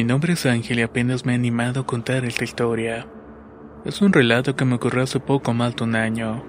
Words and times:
Mi 0.00 0.04
nombre 0.04 0.32
es 0.32 0.46
Ángel 0.46 0.78
y 0.78 0.82
apenas 0.82 1.26
me 1.26 1.32
he 1.32 1.34
animado 1.34 1.82
a 1.82 1.86
contar 1.86 2.24
esta 2.24 2.42
historia. 2.42 3.06
Es 3.84 4.00
un 4.00 4.14
relato 4.14 4.56
que 4.56 4.64
me 4.64 4.76
ocurrió 4.76 5.02
hace 5.02 5.20
poco 5.20 5.52
más 5.52 5.76
de 5.76 5.84
un 5.84 5.94
año. 5.94 6.42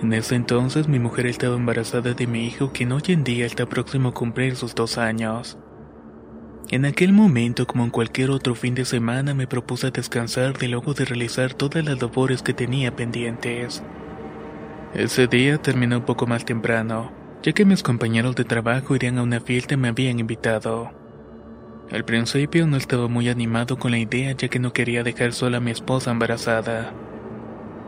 En 0.00 0.12
ese 0.12 0.36
entonces 0.36 0.86
mi 0.86 1.00
mujer 1.00 1.26
estaba 1.26 1.56
embarazada 1.56 2.14
de 2.14 2.28
mi 2.28 2.46
hijo 2.46 2.70
quien 2.70 2.92
hoy 2.92 3.02
en 3.08 3.24
día 3.24 3.44
está 3.44 3.66
próximo 3.66 4.10
a 4.10 4.14
cumplir 4.14 4.54
sus 4.54 4.76
dos 4.76 4.98
años. 4.98 5.58
En 6.70 6.84
aquel 6.84 7.12
momento, 7.12 7.66
como 7.66 7.82
en 7.82 7.90
cualquier 7.90 8.30
otro 8.30 8.54
fin 8.54 8.76
de 8.76 8.84
semana, 8.84 9.34
me 9.34 9.48
propuse 9.48 9.90
descansar 9.90 10.56
de 10.56 10.68
luego 10.68 10.94
de 10.94 11.06
realizar 11.06 11.54
todas 11.54 11.84
las 11.84 12.00
labores 12.00 12.40
que 12.40 12.54
tenía 12.54 12.94
pendientes. 12.94 13.82
Ese 14.94 15.26
día 15.26 15.58
terminó 15.58 15.96
un 15.96 16.04
poco 16.04 16.28
más 16.28 16.44
temprano, 16.44 17.10
ya 17.42 17.50
que 17.50 17.64
mis 17.64 17.82
compañeros 17.82 18.36
de 18.36 18.44
trabajo 18.44 18.94
irían 18.94 19.18
a 19.18 19.24
una 19.24 19.40
fiesta 19.40 19.74
y 19.74 19.76
me 19.76 19.88
habían 19.88 20.20
invitado. 20.20 20.99
Al 21.92 22.04
principio 22.04 22.68
no 22.68 22.76
estaba 22.76 23.08
muy 23.08 23.28
animado 23.28 23.76
con 23.76 23.90
la 23.90 23.98
idea 23.98 24.30
ya 24.32 24.46
que 24.48 24.60
no 24.60 24.72
quería 24.72 25.02
dejar 25.02 25.32
sola 25.32 25.56
a 25.56 25.60
mi 25.60 25.72
esposa 25.72 26.12
embarazada. 26.12 26.92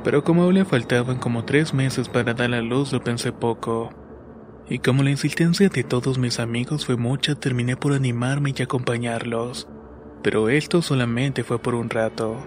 Pero 0.03 0.25
como 0.25 0.51
le 0.51 0.65
faltaban 0.65 1.19
como 1.19 1.45
tres 1.45 1.73
meses 1.73 2.09
para 2.09 2.35
dar 2.35 2.53
a 2.53 2.63
luz 2.63 2.93
lo 2.93 3.05
pensé 3.05 3.31
poco. 3.31 3.91
Y 4.69 4.81
como 4.81 5.05
la 5.05 5.11
insistencia 5.11 5.69
de 5.69 5.85
todos 5.85 6.19
mis 6.19 6.41
amigos 6.41 6.85
fue 6.85 6.97
mucha, 6.97 7.37
terminé 7.37 7.77
por 7.77 7.93
animarme 7.93 8.53
y 8.57 8.63
acompañarlos. 8.63 9.69
Pero 10.23 10.49
esto 10.49 10.83
solamente 10.83 11.45
fue 11.45 11.61
por 11.61 11.77
un 11.77 11.89
rato. 11.89 12.39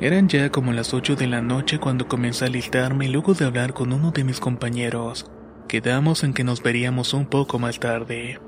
Eran 0.00 0.28
ya 0.28 0.50
como 0.50 0.72
las 0.72 0.92
8 0.92 1.16
de 1.16 1.26
la 1.26 1.40
noche 1.40 1.78
cuando 1.78 2.06
comencé 2.06 2.44
a 2.44 2.48
alistarme 2.48 3.06
y 3.06 3.08
luego 3.08 3.32
de 3.32 3.46
hablar 3.46 3.72
con 3.72 3.92
uno 3.92 4.10
de 4.10 4.24
mis 4.24 4.40
compañeros, 4.40 5.30
quedamos 5.68 6.22
en 6.22 6.34
que 6.34 6.44
nos 6.44 6.62
veríamos 6.62 7.14
un 7.14 7.26
poco 7.26 7.58
más 7.58 7.78
tarde. 7.80 8.38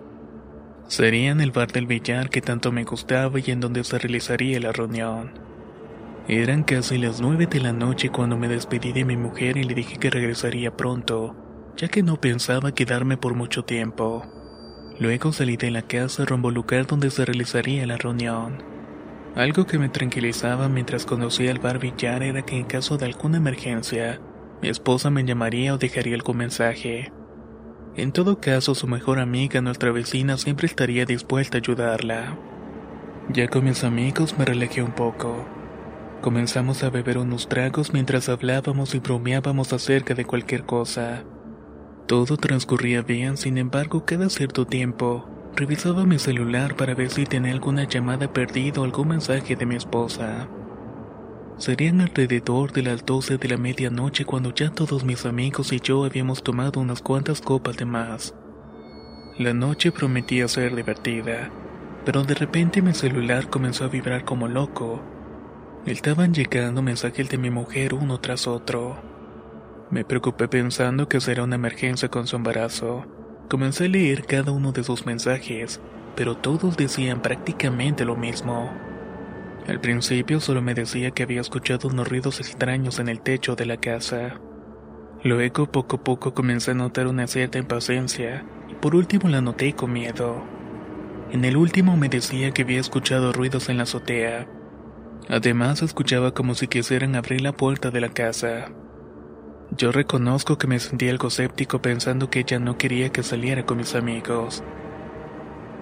Sería 0.93 1.31
en 1.31 1.41
el 1.41 1.53
bar 1.53 1.73
del 1.73 1.87
billar 1.87 2.29
que 2.29 2.43
tanto 2.43 2.71
me 2.71 2.85
gustaba 2.85 3.39
y 3.39 3.50
en 3.50 3.61
donde 3.61 3.83
se 3.83 3.99
realizaría 3.99 4.61
la 4.61 4.72
reunión. 4.72 5.33
Eran 6.28 6.65
casi 6.65 6.99
las 6.99 7.19
nueve 7.19 7.47
de 7.47 7.61
la 7.61 7.72
noche 7.72 8.11
cuando 8.11 8.37
me 8.37 8.47
despedí 8.47 8.93
de 8.93 9.06
mi 9.06 9.16
mujer 9.16 9.56
y 9.56 9.65
le 9.65 9.75
dije 9.75 9.97
que 9.97 10.11
regresaría 10.11 10.77
pronto, 10.77 11.34
ya 11.78 11.89
que 11.89 12.03
no 12.03 12.21
pensaba 12.21 12.75
quedarme 12.75 13.16
por 13.16 13.34
mucho 13.34 13.65
tiempo. 13.65 14.27
Luego 15.00 15.33
salí 15.33 15.56
de 15.56 15.71
la 15.71 15.81
casa 15.81 16.27
rumbo 16.27 16.49
al 16.49 16.56
lugar 16.56 16.87
donde 16.87 17.11
se 17.11 17.25
realizaría 17.25 17.87
la 17.87 17.97
reunión. 17.97 18.62
Algo 19.34 19.65
que 19.66 19.78
me 19.78 19.89
tranquilizaba 19.89 20.69
mientras 20.69 21.06
conducía 21.06 21.53
al 21.53 21.59
bar 21.59 21.78
billar 21.78 22.22
era 22.22 22.43
que 22.43 22.59
en 22.59 22.65
caso 22.65 22.99
de 22.99 23.06
alguna 23.06 23.39
emergencia, 23.39 24.21
mi 24.61 24.69
esposa 24.69 25.09
me 25.09 25.25
llamaría 25.25 25.72
o 25.72 25.78
dejaría 25.78 26.16
algún 26.16 26.37
mensaje. 26.37 27.11
En 27.94 28.12
todo 28.12 28.41
caso, 28.41 28.75
su 28.75 28.86
mejor 28.86 29.19
amiga, 29.19 29.60
nuestra 29.60 29.92
vecina, 29.92 30.38
siempre 30.38 30.66
estaría 30.66 31.04
dispuesta 31.04 31.58
a 31.58 31.60
ayudarla. 31.60 32.38
Ya 33.28 33.48
con 33.48 33.64
mis 33.64 33.84
amigos 33.84 34.38
me 34.38 34.47
relajé 34.47 34.82
un 34.82 34.92
poco. 34.92 35.44
Comenzamos 36.22 36.84
a 36.84 36.91
beber 36.91 37.19
unos 37.19 37.48
tragos 37.48 37.92
mientras 37.92 38.30
hablábamos 38.30 38.94
y 38.94 39.00
bromeábamos 39.00 39.75
acerca 39.75 40.14
de 40.14 40.25
cualquier 40.25 40.64
cosa. 40.64 41.25
Todo 42.06 42.38
transcurría 42.38 43.03
bien, 43.03 43.36
sin 43.36 43.58
embargo, 43.58 44.06
cada 44.06 44.30
cierto 44.30 44.66
tiempo, 44.66 45.28
revisaba 45.54 46.06
mi 46.06 46.19
celular 46.19 46.76
para 46.76 46.94
ver 46.94 47.10
si 47.10 47.26
tenía 47.26 47.53
alguna 47.53 47.84
llamada 47.84 48.32
perdida 48.32 48.80
o 48.80 48.84
algún 48.84 49.09
mensaje 49.09 49.54
de 49.54 49.66
mi 49.66 49.76
esposa. 49.76 50.48
Serían 51.62 52.00
alrededor 52.00 52.73
de 52.73 52.83
las 52.83 53.06
12 53.06 53.39
de 53.39 53.49
la 53.49 53.56
medianoche 53.56 54.25
cuando 54.25 54.53
ya 54.53 54.71
todos 54.71 55.05
mis 55.05 55.25
amigos 55.25 55.73
y 55.73 55.78
yo 55.78 56.05
habíamos 56.05 56.43
tomado 56.43 56.81
unas 56.81 57.00
cuantas 57.00 57.41
copas 57.41 57.77
de 57.77 57.84
más. 57.84 58.34
La 59.39 59.55
noche 59.55 59.93
prometía 59.93 60.49
ser 60.49 60.75
divertida, 60.75 61.53
pero 62.05 62.25
de 62.25 62.34
repente 62.34 62.83
mi 62.83 62.93
celular 62.95 63.49
comenzó 63.49 63.84
a 63.84 63.89
vibrar 63.89 64.25
como 64.25 64.49
loco. 64.49 65.05
Estaban 65.87 66.34
llegando 66.34 66.83
mensajes 66.83 67.28
de 67.28 67.39
mi 67.39 67.51
mujer 67.51 67.95
uno 67.95 68.19
tras 68.19 68.49
otro. 68.49 69.01
Me 69.89 70.05
preocupé 70.05 70.49
pensando 70.49 71.09
que 71.09 71.21
será 71.21 71.45
una 71.45 71.55
emergencia 71.55 72.09
con 72.09 72.27
su 72.27 72.34
embarazo. 72.34 73.06
Comencé 73.49 73.84
a 73.84 73.89
leer 73.89 74.27
cada 74.27 74.51
uno 74.51 74.72
de 74.72 74.83
sus 74.83 75.06
mensajes, 75.06 75.81
pero 76.17 76.37
todos 76.37 76.77
decían 76.77 77.22
prácticamente 77.22 78.05
lo 78.05 78.17
mismo. 78.17 78.91
Al 79.69 79.81
principio 79.81 80.41
solo 80.41 80.61
me 80.61 80.75
decía 80.75 81.12
que 81.12 81.23
había 81.23 81.41
escuchado 81.41 81.89
unos 81.89 82.09
ruidos 82.09 82.41
extraños 82.41 82.99
en 82.99 83.09
el 83.09 83.21
techo 83.21 83.55
de 83.55 83.67
la 83.67 83.77
casa. 83.77 84.41
Luego 85.23 85.71
poco 85.71 85.97
a 85.97 86.05
poco 86.05 86.34
comencé 86.34 86.73
a 86.73 86.75
notar 86.75 87.06
una 87.06 87.28
cierta 87.28 87.59
impaciencia 87.59 88.45
y 88.69 88.75
por 88.75 88.97
último 88.97 89.28
la 89.28 89.41
noté 89.41 89.75
con 89.75 89.93
miedo. 89.93 90.43
En 91.31 91.45
el 91.45 91.56
último 91.56 91.97
me 91.97 92.09
decía 92.09 92.51
que 92.51 92.62
había 92.62 92.81
escuchado 92.81 93.33
ruidos 93.33 93.69
en 93.69 93.77
la 93.77 93.84
azotea. 93.84 94.49
Además 95.28 95.81
escuchaba 95.83 96.34
como 96.34 96.55
si 96.55 96.67
quisieran 96.67 97.15
abrir 97.15 97.41
la 97.41 97.53
puerta 97.53 97.93
de 97.93 98.01
la 98.01 98.09
casa. 98.09 98.72
Yo 99.77 99.93
reconozco 99.93 100.59
que 100.59 100.67
me 100.67 100.81
sentí 100.81 101.09
algo 101.09 101.28
escéptico 101.28 101.81
pensando 101.81 102.28
que 102.28 102.41
ella 102.41 102.59
no 102.59 102.77
quería 102.77 103.11
que 103.11 103.22
saliera 103.22 103.65
con 103.65 103.78
mis 103.78 103.95
amigos 103.95 104.65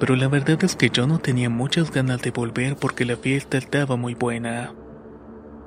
pero 0.00 0.16
la 0.16 0.28
verdad 0.28 0.64
es 0.64 0.74
que 0.74 0.88
yo 0.88 1.06
no 1.06 1.18
tenía 1.18 1.50
muchas 1.50 1.92
ganas 1.92 2.22
de 2.22 2.30
volver 2.30 2.74
porque 2.74 3.04
la 3.04 3.16
fiesta 3.16 3.58
estaba 3.58 3.96
muy 3.96 4.14
buena. 4.14 4.72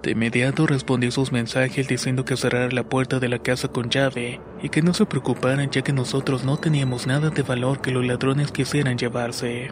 De 0.02 0.12
inmediato 0.12 0.66
respondí 0.66 1.12
sus 1.12 1.32
mensajes 1.32 1.88
diciendo 1.88 2.26
que 2.26 2.36
cerrara 2.36 2.74
la 2.74 2.84
puerta 2.84 3.20
de 3.20 3.30
la 3.30 3.40
casa 3.40 3.68
con 3.68 3.90
llave 3.90 4.42
y 4.62 4.70
que 4.70 4.82
no 4.82 4.94
se 4.94 5.06
preocuparan 5.06 5.70
ya 5.70 5.84
que 5.84 5.94
nosotros 5.94 6.44
no 6.44 6.58
teníamos 6.58 7.06
nada 7.06 7.30
de 7.30 7.44
valor 7.44 7.80
que 7.80 7.92
los 7.92 8.06
ladrones 8.06 8.52
quisieran 8.52 8.98
llevarse. 8.98 9.72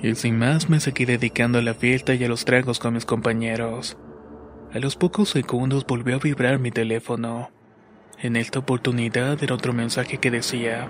Y 0.00 0.14
sin 0.14 0.38
más 0.38 0.70
me 0.70 0.80
seguí 0.80 1.04
dedicando 1.04 1.58
a 1.58 1.62
la 1.62 1.74
fiesta 1.74 2.14
y 2.14 2.24
a 2.24 2.28
los 2.28 2.44
tragos 2.44 2.78
con 2.78 2.94
mis 2.94 3.04
compañeros. 3.04 3.98
A 4.72 4.78
los 4.78 4.96
pocos 4.96 5.28
segundos 5.28 5.84
volvió 5.86 6.16
a 6.16 6.20
vibrar 6.20 6.60
mi 6.60 6.70
teléfono. 6.70 7.50
En 8.20 8.36
esta 8.36 8.60
oportunidad 8.60 9.42
era 9.42 9.54
otro 9.56 9.72
mensaje 9.72 10.18
que 10.18 10.30
decía, 10.30 10.88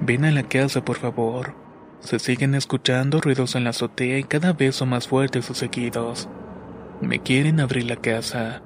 Ven 0.00 0.24
a 0.24 0.32
la 0.32 0.42
casa 0.42 0.84
por 0.84 0.96
favor. 0.96 1.61
Se 2.02 2.18
siguen 2.18 2.56
escuchando 2.56 3.20
ruidos 3.20 3.54
en 3.54 3.62
la 3.62 3.70
azotea 3.70 4.18
y 4.18 4.24
cada 4.24 4.52
vez 4.52 4.74
son 4.74 4.88
más 4.88 5.06
fuertes 5.06 5.44
sus 5.44 5.58
seguidos. 5.58 6.28
Me 7.00 7.20
quieren 7.20 7.60
abrir 7.60 7.84
la 7.84 7.94
casa. 7.94 8.60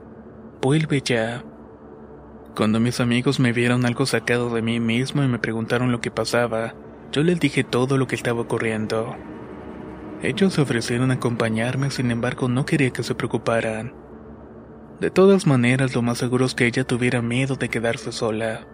Vuelve 0.63 1.03
ya. 1.05 1.45
Cuando 2.57 2.81
mis 2.81 2.99
amigos 2.99 3.39
me 3.39 3.53
vieron 3.53 3.85
algo 3.85 4.07
sacado 4.07 4.49
de 4.55 4.63
mí 4.63 4.81
mismo 4.81 5.23
y 5.23 5.29
me 5.29 5.39
preguntaron 5.39 5.93
lo 5.93 6.01
que 6.01 6.11
pasaba, 6.11 6.75
yo 7.13 7.23
les 7.23 7.39
dije 7.39 7.63
todo 7.63 7.99
lo 7.99 8.07
que 8.07 8.15
estaba 8.15 8.41
ocurriendo. 8.41 9.15
Ellos 10.23 10.55
se 10.55 10.63
ofrecieron 10.63 11.11
a 11.11 11.15
acompañarme, 11.15 11.91
sin 11.91 12.11
embargo 12.11 12.49
no 12.49 12.65
quería 12.65 12.91
que 12.91 13.03
se 13.03 13.15
preocuparan. 13.15 13.93
De 14.99 15.11
todas 15.11 15.47
maneras, 15.47 15.95
lo 15.95 16.01
más 16.01 16.17
seguro 16.17 16.47
es 16.47 16.55
que 16.55 16.67
ella 16.67 16.85
tuviera 16.85 17.21
miedo 17.21 17.57
de 17.57 17.69
quedarse 17.69 18.13
sola. 18.13 18.67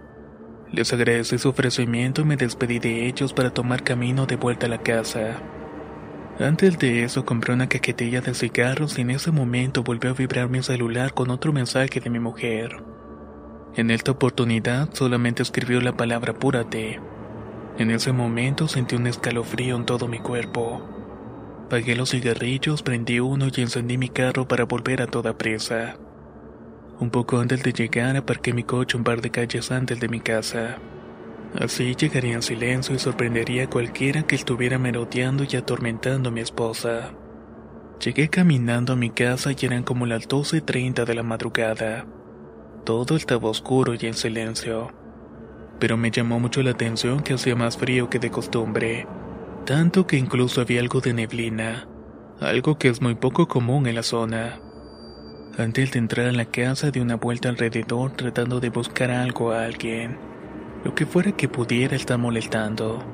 Les 0.72 0.90
agradecí 0.90 1.36
su 1.36 1.50
ofrecimiento 1.50 2.22
y 2.22 2.24
me 2.24 2.36
despedí 2.36 2.78
de 2.78 3.06
ellos 3.06 3.34
para 3.34 3.50
tomar 3.50 3.82
camino 3.82 4.24
de 4.24 4.36
vuelta 4.36 4.66
a 4.66 4.70
la 4.70 4.78
casa. 4.78 5.42
Antes 6.38 6.78
de 6.78 7.04
eso 7.04 7.26
compré 7.26 7.52
una 7.52 7.68
cajetilla 7.68 8.22
de 8.22 8.32
cigarros 8.32 8.98
y 8.98 9.02
en 9.02 9.10
ese 9.10 9.30
momento 9.30 9.82
volvió 9.82 10.10
a 10.10 10.14
vibrar 10.14 10.48
mi 10.48 10.62
celular 10.62 11.12
con 11.12 11.28
otro 11.28 11.52
mensaje 11.52 12.00
de 12.00 12.08
mi 12.08 12.20
mujer. 12.20 12.82
En 13.76 13.90
esta 13.90 14.12
oportunidad 14.12 14.88
solamente 14.94 15.42
escribió 15.42 15.80
la 15.82 15.94
palabra 15.94 16.32
apúrate. 16.32 17.00
En 17.78 17.90
ese 17.90 18.12
momento 18.12 18.66
sentí 18.66 18.96
un 18.96 19.06
escalofrío 19.06 19.76
en 19.76 19.84
todo 19.84 20.08
mi 20.08 20.20
cuerpo. 20.20 20.88
Pagué 21.68 21.96
los 21.96 22.10
cigarrillos, 22.10 22.82
prendí 22.82 23.20
uno 23.20 23.48
y 23.54 23.60
encendí 23.60 23.98
mi 23.98 24.08
carro 24.08 24.48
para 24.48 24.64
volver 24.64 25.02
a 25.02 25.06
toda 25.06 25.36
presa. 25.36 25.96
Un 27.02 27.10
poco 27.10 27.40
antes 27.40 27.64
de 27.64 27.72
llegar 27.72 28.16
aparqué 28.16 28.52
mi 28.52 28.62
coche 28.62 28.96
un 28.96 29.02
par 29.02 29.20
de 29.20 29.28
calles 29.28 29.72
antes 29.72 29.98
de 29.98 30.08
mi 30.08 30.20
casa. 30.20 30.76
Así 31.58 31.96
llegaría 31.96 32.34
en 32.34 32.42
silencio 32.42 32.94
y 32.94 33.00
sorprendería 33.00 33.64
a 33.64 33.68
cualquiera 33.68 34.22
que 34.22 34.36
estuviera 34.36 34.78
merodeando 34.78 35.42
y 35.42 35.56
atormentando 35.56 36.28
a 36.28 36.32
mi 36.32 36.42
esposa. 36.42 37.10
Llegué 37.98 38.28
caminando 38.28 38.92
a 38.92 38.96
mi 38.96 39.10
casa 39.10 39.50
y 39.50 39.66
eran 39.66 39.82
como 39.82 40.06
las 40.06 40.28
12.30 40.28 41.04
de 41.04 41.14
la 41.16 41.24
madrugada. 41.24 42.06
Todo 42.84 43.16
estaba 43.16 43.48
oscuro 43.48 43.94
y 43.94 44.06
en 44.06 44.14
silencio. 44.14 44.92
Pero 45.80 45.96
me 45.96 46.12
llamó 46.12 46.38
mucho 46.38 46.62
la 46.62 46.70
atención 46.70 47.24
que 47.24 47.34
hacía 47.34 47.56
más 47.56 47.76
frío 47.76 48.08
que 48.10 48.20
de 48.20 48.30
costumbre, 48.30 49.08
tanto 49.66 50.06
que 50.06 50.18
incluso 50.18 50.60
había 50.60 50.80
algo 50.80 51.00
de 51.00 51.14
neblina, 51.14 51.88
algo 52.38 52.78
que 52.78 52.86
es 52.86 53.02
muy 53.02 53.16
poco 53.16 53.48
común 53.48 53.88
en 53.88 53.96
la 53.96 54.04
zona. 54.04 54.60
Antes 55.58 55.92
de 55.92 55.98
entrar 55.98 56.28
a 56.28 56.32
la 56.32 56.46
casa 56.46 56.90
di 56.90 57.00
una 57.00 57.16
vuelta 57.16 57.50
alrededor 57.50 58.12
tratando 58.12 58.58
de 58.58 58.70
buscar 58.70 59.10
algo 59.10 59.52
a 59.52 59.64
alguien, 59.64 60.16
lo 60.82 60.94
que 60.94 61.04
fuera 61.04 61.32
que 61.32 61.46
pudiera 61.46 61.94
estar 61.94 62.16
molestando. 62.16 63.04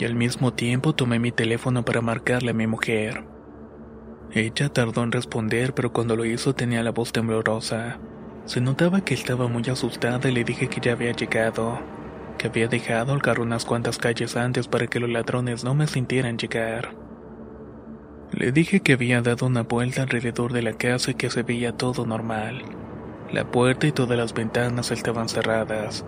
Y 0.00 0.04
al 0.04 0.16
mismo 0.16 0.52
tiempo 0.52 0.96
tomé 0.96 1.20
mi 1.20 1.30
teléfono 1.30 1.84
para 1.84 2.00
marcarle 2.00 2.50
a 2.50 2.54
mi 2.54 2.66
mujer. 2.66 3.22
Ella 4.32 4.68
tardó 4.68 5.04
en 5.04 5.12
responder, 5.12 5.74
pero 5.74 5.92
cuando 5.92 6.16
lo 6.16 6.24
hizo 6.24 6.56
tenía 6.56 6.82
la 6.82 6.90
voz 6.90 7.12
temblorosa. 7.12 8.00
Se 8.46 8.60
notaba 8.60 9.02
que 9.02 9.14
estaba 9.14 9.46
muy 9.46 9.62
asustada 9.70 10.28
y 10.28 10.32
le 10.32 10.42
dije 10.42 10.66
que 10.66 10.80
ya 10.80 10.92
había 10.92 11.12
llegado, 11.12 11.78
que 12.36 12.48
había 12.48 12.66
dejado 12.66 13.14
el 13.14 13.22
carro 13.22 13.44
unas 13.44 13.64
cuantas 13.64 13.98
calles 13.98 14.36
antes 14.36 14.66
para 14.66 14.88
que 14.88 14.98
los 14.98 15.08
ladrones 15.08 15.62
no 15.62 15.72
me 15.76 15.86
sintieran 15.86 16.36
llegar. 16.36 17.03
Le 18.36 18.50
dije 18.50 18.80
que 18.80 18.94
había 18.94 19.22
dado 19.22 19.46
una 19.46 19.62
vuelta 19.62 20.02
alrededor 20.02 20.52
de 20.52 20.62
la 20.62 20.72
casa 20.72 21.12
y 21.12 21.14
que 21.14 21.30
se 21.30 21.44
veía 21.44 21.76
todo 21.76 22.04
normal. 22.04 22.62
La 23.30 23.48
puerta 23.48 23.86
y 23.86 23.92
todas 23.92 24.18
las 24.18 24.34
ventanas 24.34 24.90
estaban 24.90 25.28
cerradas. 25.28 26.04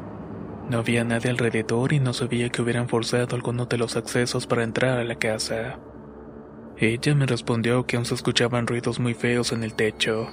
No 0.68 0.78
había 0.78 1.04
nadie 1.04 1.30
alrededor 1.30 1.92
y 1.92 2.00
no 2.00 2.12
sabía 2.12 2.48
que 2.48 2.62
hubieran 2.62 2.88
forzado 2.88 3.36
alguno 3.36 3.66
de 3.66 3.78
los 3.78 3.96
accesos 3.96 4.48
para 4.48 4.64
entrar 4.64 4.98
a 4.98 5.04
la 5.04 5.14
casa. 5.14 5.78
Ella 6.76 7.14
me 7.14 7.26
respondió 7.26 7.86
que 7.86 7.96
aún 7.96 8.04
se 8.04 8.14
escuchaban 8.14 8.66
ruidos 8.66 8.98
muy 8.98 9.14
feos 9.14 9.52
en 9.52 9.62
el 9.62 9.74
techo. 9.74 10.28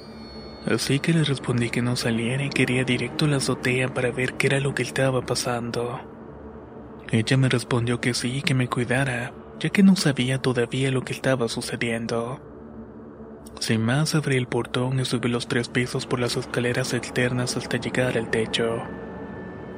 Así 0.65 0.99
que 0.99 1.13
le 1.13 1.23
respondí 1.23 1.69
que 1.69 1.83
no 1.83 1.95
saliera 1.95 2.43
y 2.43 2.49
quería 2.49 2.83
directo 2.83 3.25
a 3.25 3.27
la 3.27 3.37
azotea 3.37 3.93
para 3.93 4.09
ver 4.09 4.33
qué 4.33 4.47
era 4.47 4.59
lo 4.59 4.73
que 4.73 4.81
estaba 4.81 5.21
pasando. 5.21 5.99
Ella 7.11 7.37
me 7.37 7.49
respondió 7.49 8.01
que 8.01 8.15
sí, 8.15 8.41
que 8.41 8.55
me 8.55 8.67
cuidara, 8.67 9.31
ya 9.63 9.69
que 9.69 9.81
no 9.81 9.95
sabía 9.95 10.42
todavía 10.42 10.92
lo 10.92 11.04
que 11.04 11.13
estaba 11.13 11.48
sucediendo. 11.48 12.42
Sin 13.62 13.81
más 13.81 14.13
abrí 14.13 14.36
el 14.36 14.45
portón 14.45 15.00
y 15.00 15.06
subí 15.06 15.30
los 15.30 15.48
tres 15.48 15.69
pisos 15.69 16.06
por 16.06 16.19
las 16.19 16.36
escaleras 16.36 16.94
externas 16.94 17.56
hasta 17.56 17.77
llegar 17.77 18.18
al 18.18 18.30
techo. 18.30 18.83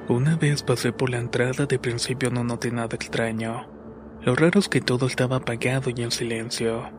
Una 0.09 0.37
vez 0.37 0.63
pasé 0.63 0.91
por 0.91 1.11
la 1.11 1.19
entrada 1.19 1.67
de 1.67 1.77
principio 1.77 2.31
no 2.31 2.43
noté 2.43 2.71
nada 2.71 2.95
extraño. 2.95 3.67
Lo 4.23 4.35
raro 4.35 4.59
es 4.59 4.69
que 4.69 4.81
todo 4.81 5.05
estaba 5.05 5.35
apagado 5.35 5.91
y 5.95 6.01
en 6.01 6.09
silencio. 6.09 6.89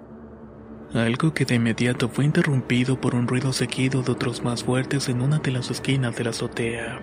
Algo 0.95 1.35
que 1.35 1.45
de 1.45 1.57
inmediato 1.57 2.09
fue 2.09 2.25
interrumpido 2.25 3.01
por 3.01 3.17
un 3.17 3.27
ruido 3.27 3.53
seguido 3.53 4.03
de 4.03 4.13
otros 4.13 4.45
más 4.45 4.63
fuertes 4.63 5.09
en 5.09 5.23
una 5.23 5.39
de 5.39 5.51
las 5.51 5.73
esquinas 5.73 6.15
de 6.15 6.23
la 6.23 6.31
azotea. 6.31 7.03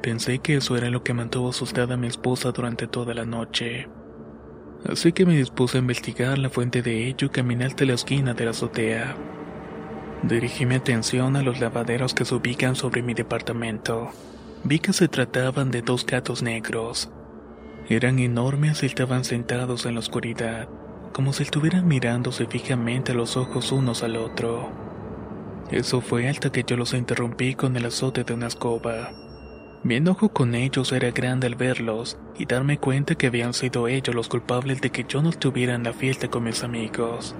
Pensé 0.00 0.38
que 0.38 0.56
eso 0.56 0.74
era 0.74 0.88
lo 0.88 1.04
que 1.04 1.12
mantuvo 1.12 1.50
asustada 1.50 1.94
a 1.94 1.98
mi 1.98 2.06
esposa 2.06 2.50
durante 2.50 2.86
toda 2.86 3.12
la 3.12 3.26
noche. 3.26 3.88
Así 4.88 5.12
que 5.12 5.24
me 5.24 5.36
dispuse 5.36 5.78
a 5.78 5.80
investigar 5.80 6.38
la 6.38 6.50
fuente 6.50 6.82
de 6.82 7.06
ello 7.06 7.28
y 7.28 7.30
caminé 7.30 7.66
hasta 7.66 7.84
la 7.84 7.94
esquina 7.94 8.34
de 8.34 8.44
la 8.44 8.50
azotea. 8.50 9.16
Dirigí 10.24 10.66
mi 10.66 10.74
atención 10.74 11.36
a 11.36 11.42
los 11.42 11.60
lavaderos 11.60 12.14
que 12.14 12.24
se 12.24 12.34
ubican 12.34 12.74
sobre 12.74 13.02
mi 13.02 13.14
departamento. 13.14 14.10
Vi 14.64 14.78
que 14.78 14.92
se 14.92 15.08
trataban 15.08 15.70
de 15.70 15.82
dos 15.82 16.04
gatos 16.06 16.42
negros. 16.42 17.10
Eran 17.88 18.18
enormes 18.18 18.82
y 18.82 18.86
estaban 18.86 19.24
sentados 19.24 19.86
en 19.86 19.94
la 19.94 20.00
oscuridad, 20.00 20.68
como 21.12 21.32
si 21.32 21.42
estuvieran 21.42 21.86
mirándose 21.86 22.46
fijamente 22.46 23.12
a 23.12 23.14
los 23.14 23.36
ojos 23.36 23.72
unos 23.72 24.02
al 24.02 24.16
otro. 24.16 24.70
Eso 25.70 26.00
fue 26.00 26.28
hasta 26.28 26.50
que 26.50 26.64
yo 26.64 26.76
los 26.76 26.92
interrumpí 26.92 27.54
con 27.54 27.76
el 27.76 27.86
azote 27.86 28.24
de 28.24 28.34
una 28.34 28.48
escoba. 28.48 29.12
Mi 29.84 29.96
enojo 29.96 30.28
con 30.28 30.54
ellos 30.54 30.92
era 30.92 31.10
grande 31.10 31.48
al 31.48 31.56
verlos 31.56 32.16
y 32.38 32.46
darme 32.46 32.78
cuenta 32.78 33.16
que 33.16 33.26
habían 33.26 33.52
sido 33.52 33.88
ellos 33.88 34.14
los 34.14 34.28
culpables 34.28 34.80
de 34.80 34.90
que 34.90 35.04
yo 35.08 35.22
no 35.22 35.30
estuviera 35.30 35.74
en 35.74 35.82
la 35.82 35.92
fiesta 35.92 36.28
con 36.28 36.44
mis 36.44 36.62
amigos. 36.62 37.34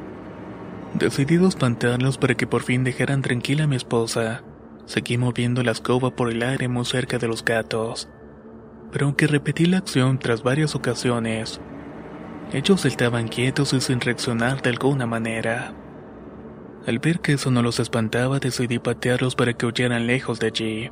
Decidido 0.94 1.46
espantarlos 1.46 2.18
para 2.18 2.34
que 2.34 2.48
por 2.48 2.62
fin 2.62 2.82
dejaran 2.82 3.22
tranquila 3.22 3.64
a 3.64 3.66
mi 3.68 3.76
esposa, 3.76 4.42
seguí 4.86 5.18
moviendo 5.18 5.62
la 5.62 5.70
escoba 5.70 6.16
por 6.16 6.32
el 6.32 6.42
aire 6.42 6.66
muy 6.66 6.84
cerca 6.84 7.16
de 7.18 7.28
los 7.28 7.44
gatos. 7.44 8.08
Pero 8.90 9.06
aunque 9.06 9.28
repetí 9.28 9.66
la 9.66 9.78
acción 9.78 10.18
tras 10.18 10.42
varias 10.42 10.74
ocasiones, 10.74 11.60
ellos 12.52 12.84
estaban 12.84 13.28
quietos 13.28 13.72
y 13.72 13.80
sin 13.80 14.00
reaccionar 14.00 14.62
de 14.62 14.70
alguna 14.70 15.06
manera. 15.06 15.74
Al 16.88 16.98
ver 16.98 17.20
que 17.20 17.34
eso 17.34 17.52
no 17.52 17.62
los 17.62 17.78
espantaba, 17.78 18.40
decidí 18.40 18.80
patearlos 18.80 19.36
para 19.36 19.52
que 19.52 19.64
huyeran 19.64 20.08
lejos 20.08 20.40
de 20.40 20.48
allí. 20.48 20.90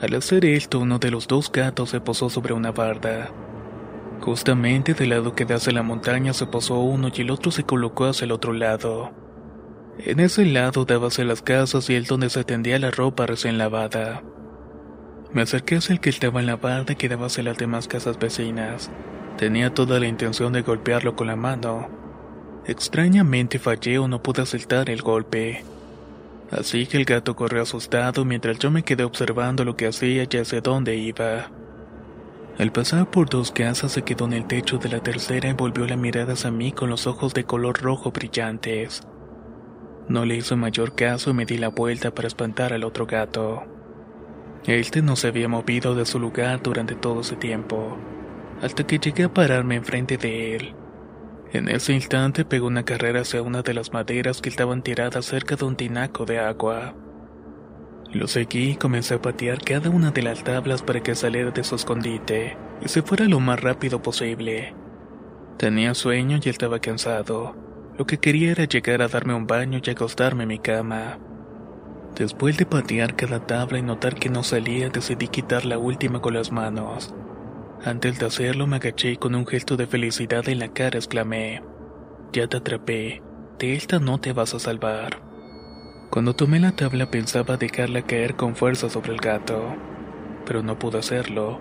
Al 0.00 0.14
hacer 0.14 0.44
esto, 0.44 0.80
uno 0.80 0.98
de 0.98 1.10
los 1.10 1.26
dos 1.26 1.50
gatos 1.50 1.90
se 1.90 2.00
posó 2.00 2.28
sobre 2.28 2.52
una 2.52 2.70
barda. 2.70 3.30
Justamente 4.20 4.92
del 4.92 5.10
lado 5.10 5.34
que 5.34 5.46
da 5.46 5.54
hacia 5.54 5.72
la 5.72 5.82
montaña 5.82 6.34
se 6.34 6.46
posó 6.46 6.80
uno 6.80 7.08
y 7.14 7.20
el 7.22 7.30
otro 7.30 7.50
se 7.50 7.64
colocó 7.64 8.04
hacia 8.04 8.26
el 8.26 8.32
otro 8.32 8.52
lado. 8.52 9.10
En 9.98 10.20
ese 10.20 10.44
lado 10.44 10.84
daba 10.84 11.08
las 11.18 11.40
casas 11.40 11.88
y 11.88 11.94
el 11.94 12.04
donde 12.04 12.28
se 12.28 12.44
tendía 12.44 12.78
la 12.78 12.90
ropa 12.90 13.24
recién 13.24 13.56
lavada. 13.56 14.22
Me 15.32 15.42
acerqué 15.42 15.76
hacia 15.76 15.94
el 15.94 16.00
que 16.00 16.10
estaba 16.10 16.40
en 16.40 16.46
la 16.46 16.56
barda 16.56 16.94
que 16.94 17.08
daba 17.08 17.26
hacia 17.26 17.44
las 17.44 17.56
demás 17.56 17.88
casas 17.88 18.18
vecinas. 18.18 18.90
Tenía 19.38 19.72
toda 19.72 19.98
la 19.98 20.06
intención 20.06 20.52
de 20.52 20.62
golpearlo 20.62 21.16
con 21.16 21.26
la 21.26 21.36
mano. 21.36 21.88
Extrañamente 22.66 23.58
fallé 23.58 23.98
o 23.98 24.08
no 24.08 24.22
pude 24.22 24.42
aceptar 24.42 24.90
el 24.90 25.00
golpe. 25.00 25.64
Así 26.50 26.86
que 26.86 26.96
el 26.96 27.04
gato 27.04 27.34
corrió 27.34 27.62
asustado 27.62 28.24
mientras 28.24 28.58
yo 28.58 28.70
me 28.70 28.84
quedé 28.84 29.04
observando 29.04 29.64
lo 29.64 29.76
que 29.76 29.88
hacía 29.88 30.26
y 30.30 30.36
hacia 30.36 30.60
dónde 30.60 30.96
iba. 30.96 31.50
Al 32.58 32.72
pasar 32.72 33.10
por 33.10 33.28
dos 33.28 33.50
casas 33.50 33.92
se 33.92 34.02
quedó 34.02 34.24
en 34.26 34.32
el 34.32 34.46
techo 34.46 34.78
de 34.78 34.88
la 34.88 35.02
tercera 35.02 35.48
y 35.48 35.52
volvió 35.52 35.86
la 35.86 35.96
mirada 35.96 36.34
hacia 36.34 36.50
mí 36.50 36.72
con 36.72 36.88
los 36.88 37.06
ojos 37.06 37.34
de 37.34 37.44
color 37.44 37.82
rojo 37.82 38.12
brillantes. 38.12 39.02
No 40.08 40.24
le 40.24 40.36
hizo 40.36 40.56
mayor 40.56 40.94
caso 40.94 41.30
y 41.30 41.34
me 41.34 41.44
di 41.44 41.58
la 41.58 41.68
vuelta 41.68 42.14
para 42.14 42.28
espantar 42.28 42.72
al 42.72 42.84
otro 42.84 43.06
gato. 43.06 43.64
Este 44.64 45.02
no 45.02 45.16
se 45.16 45.28
había 45.28 45.48
movido 45.48 45.94
de 45.94 46.06
su 46.06 46.18
lugar 46.18 46.62
durante 46.62 46.94
todo 46.94 47.20
ese 47.20 47.36
tiempo, 47.36 47.98
hasta 48.62 48.86
que 48.86 48.98
llegué 48.98 49.24
a 49.24 49.34
pararme 49.34 49.76
enfrente 49.76 50.16
de 50.16 50.56
él. 50.56 50.74
En 51.52 51.68
ese 51.68 51.92
instante 51.92 52.44
pegó 52.44 52.66
una 52.66 52.84
carrera 52.84 53.20
hacia 53.20 53.42
una 53.42 53.62
de 53.62 53.74
las 53.74 53.92
maderas 53.92 54.40
que 54.40 54.48
estaban 54.48 54.82
tiradas 54.82 55.24
cerca 55.24 55.56
de 55.56 55.64
un 55.64 55.76
tinaco 55.76 56.24
de 56.24 56.38
agua. 56.38 56.94
Lo 58.12 58.26
seguí 58.26 58.70
y 58.70 58.76
comencé 58.76 59.14
a 59.14 59.22
patear 59.22 59.62
cada 59.62 59.90
una 59.90 60.10
de 60.10 60.22
las 60.22 60.42
tablas 60.44 60.82
para 60.82 61.02
que 61.02 61.14
saliera 61.14 61.50
de 61.50 61.64
su 61.64 61.74
escondite 61.74 62.56
y 62.84 62.88
se 62.88 63.02
fuera 63.02 63.26
lo 63.26 63.40
más 63.40 63.60
rápido 63.60 64.02
posible. 64.02 64.74
Tenía 65.56 65.94
sueño 65.94 66.38
y 66.42 66.48
estaba 66.48 66.80
cansado. 66.80 67.56
Lo 67.96 68.06
que 68.06 68.18
quería 68.18 68.50
era 68.50 68.64
llegar 68.64 69.00
a 69.00 69.08
darme 69.08 69.34
un 69.34 69.46
baño 69.46 69.80
y 69.82 69.90
acostarme 69.90 70.42
en 70.42 70.48
mi 70.48 70.58
cama. 70.58 71.18
Después 72.14 72.58
de 72.58 72.66
patear 72.66 73.16
cada 73.16 73.46
tabla 73.46 73.78
y 73.78 73.82
notar 73.82 74.16
que 74.16 74.28
no 74.28 74.42
salía, 74.42 74.90
decidí 74.90 75.28
quitar 75.28 75.64
la 75.64 75.78
última 75.78 76.20
con 76.20 76.34
las 76.34 76.52
manos. 76.52 77.14
Antes 77.84 78.18
de 78.18 78.26
hacerlo 78.26 78.66
me 78.66 78.76
agaché 78.76 79.12
y 79.12 79.16
con 79.16 79.34
un 79.34 79.46
gesto 79.46 79.76
de 79.76 79.86
felicidad 79.86 80.48
en 80.48 80.58
la 80.58 80.68
cara 80.68 80.98
exclamé, 80.98 81.62
Ya 82.32 82.48
te 82.48 82.56
atrapé, 82.56 83.22
de 83.58 83.74
esta 83.74 83.98
no 83.98 84.18
te 84.18 84.32
vas 84.32 84.54
a 84.54 84.58
salvar. 84.58 85.22
Cuando 86.10 86.34
tomé 86.34 86.60
la 86.60 86.72
tabla 86.72 87.10
pensaba 87.10 87.56
dejarla 87.56 88.02
caer 88.02 88.36
con 88.36 88.56
fuerza 88.56 88.88
sobre 88.88 89.12
el 89.12 89.18
gato, 89.18 89.74
pero 90.44 90.62
no 90.62 90.78
pude 90.78 90.98
hacerlo. 90.98 91.60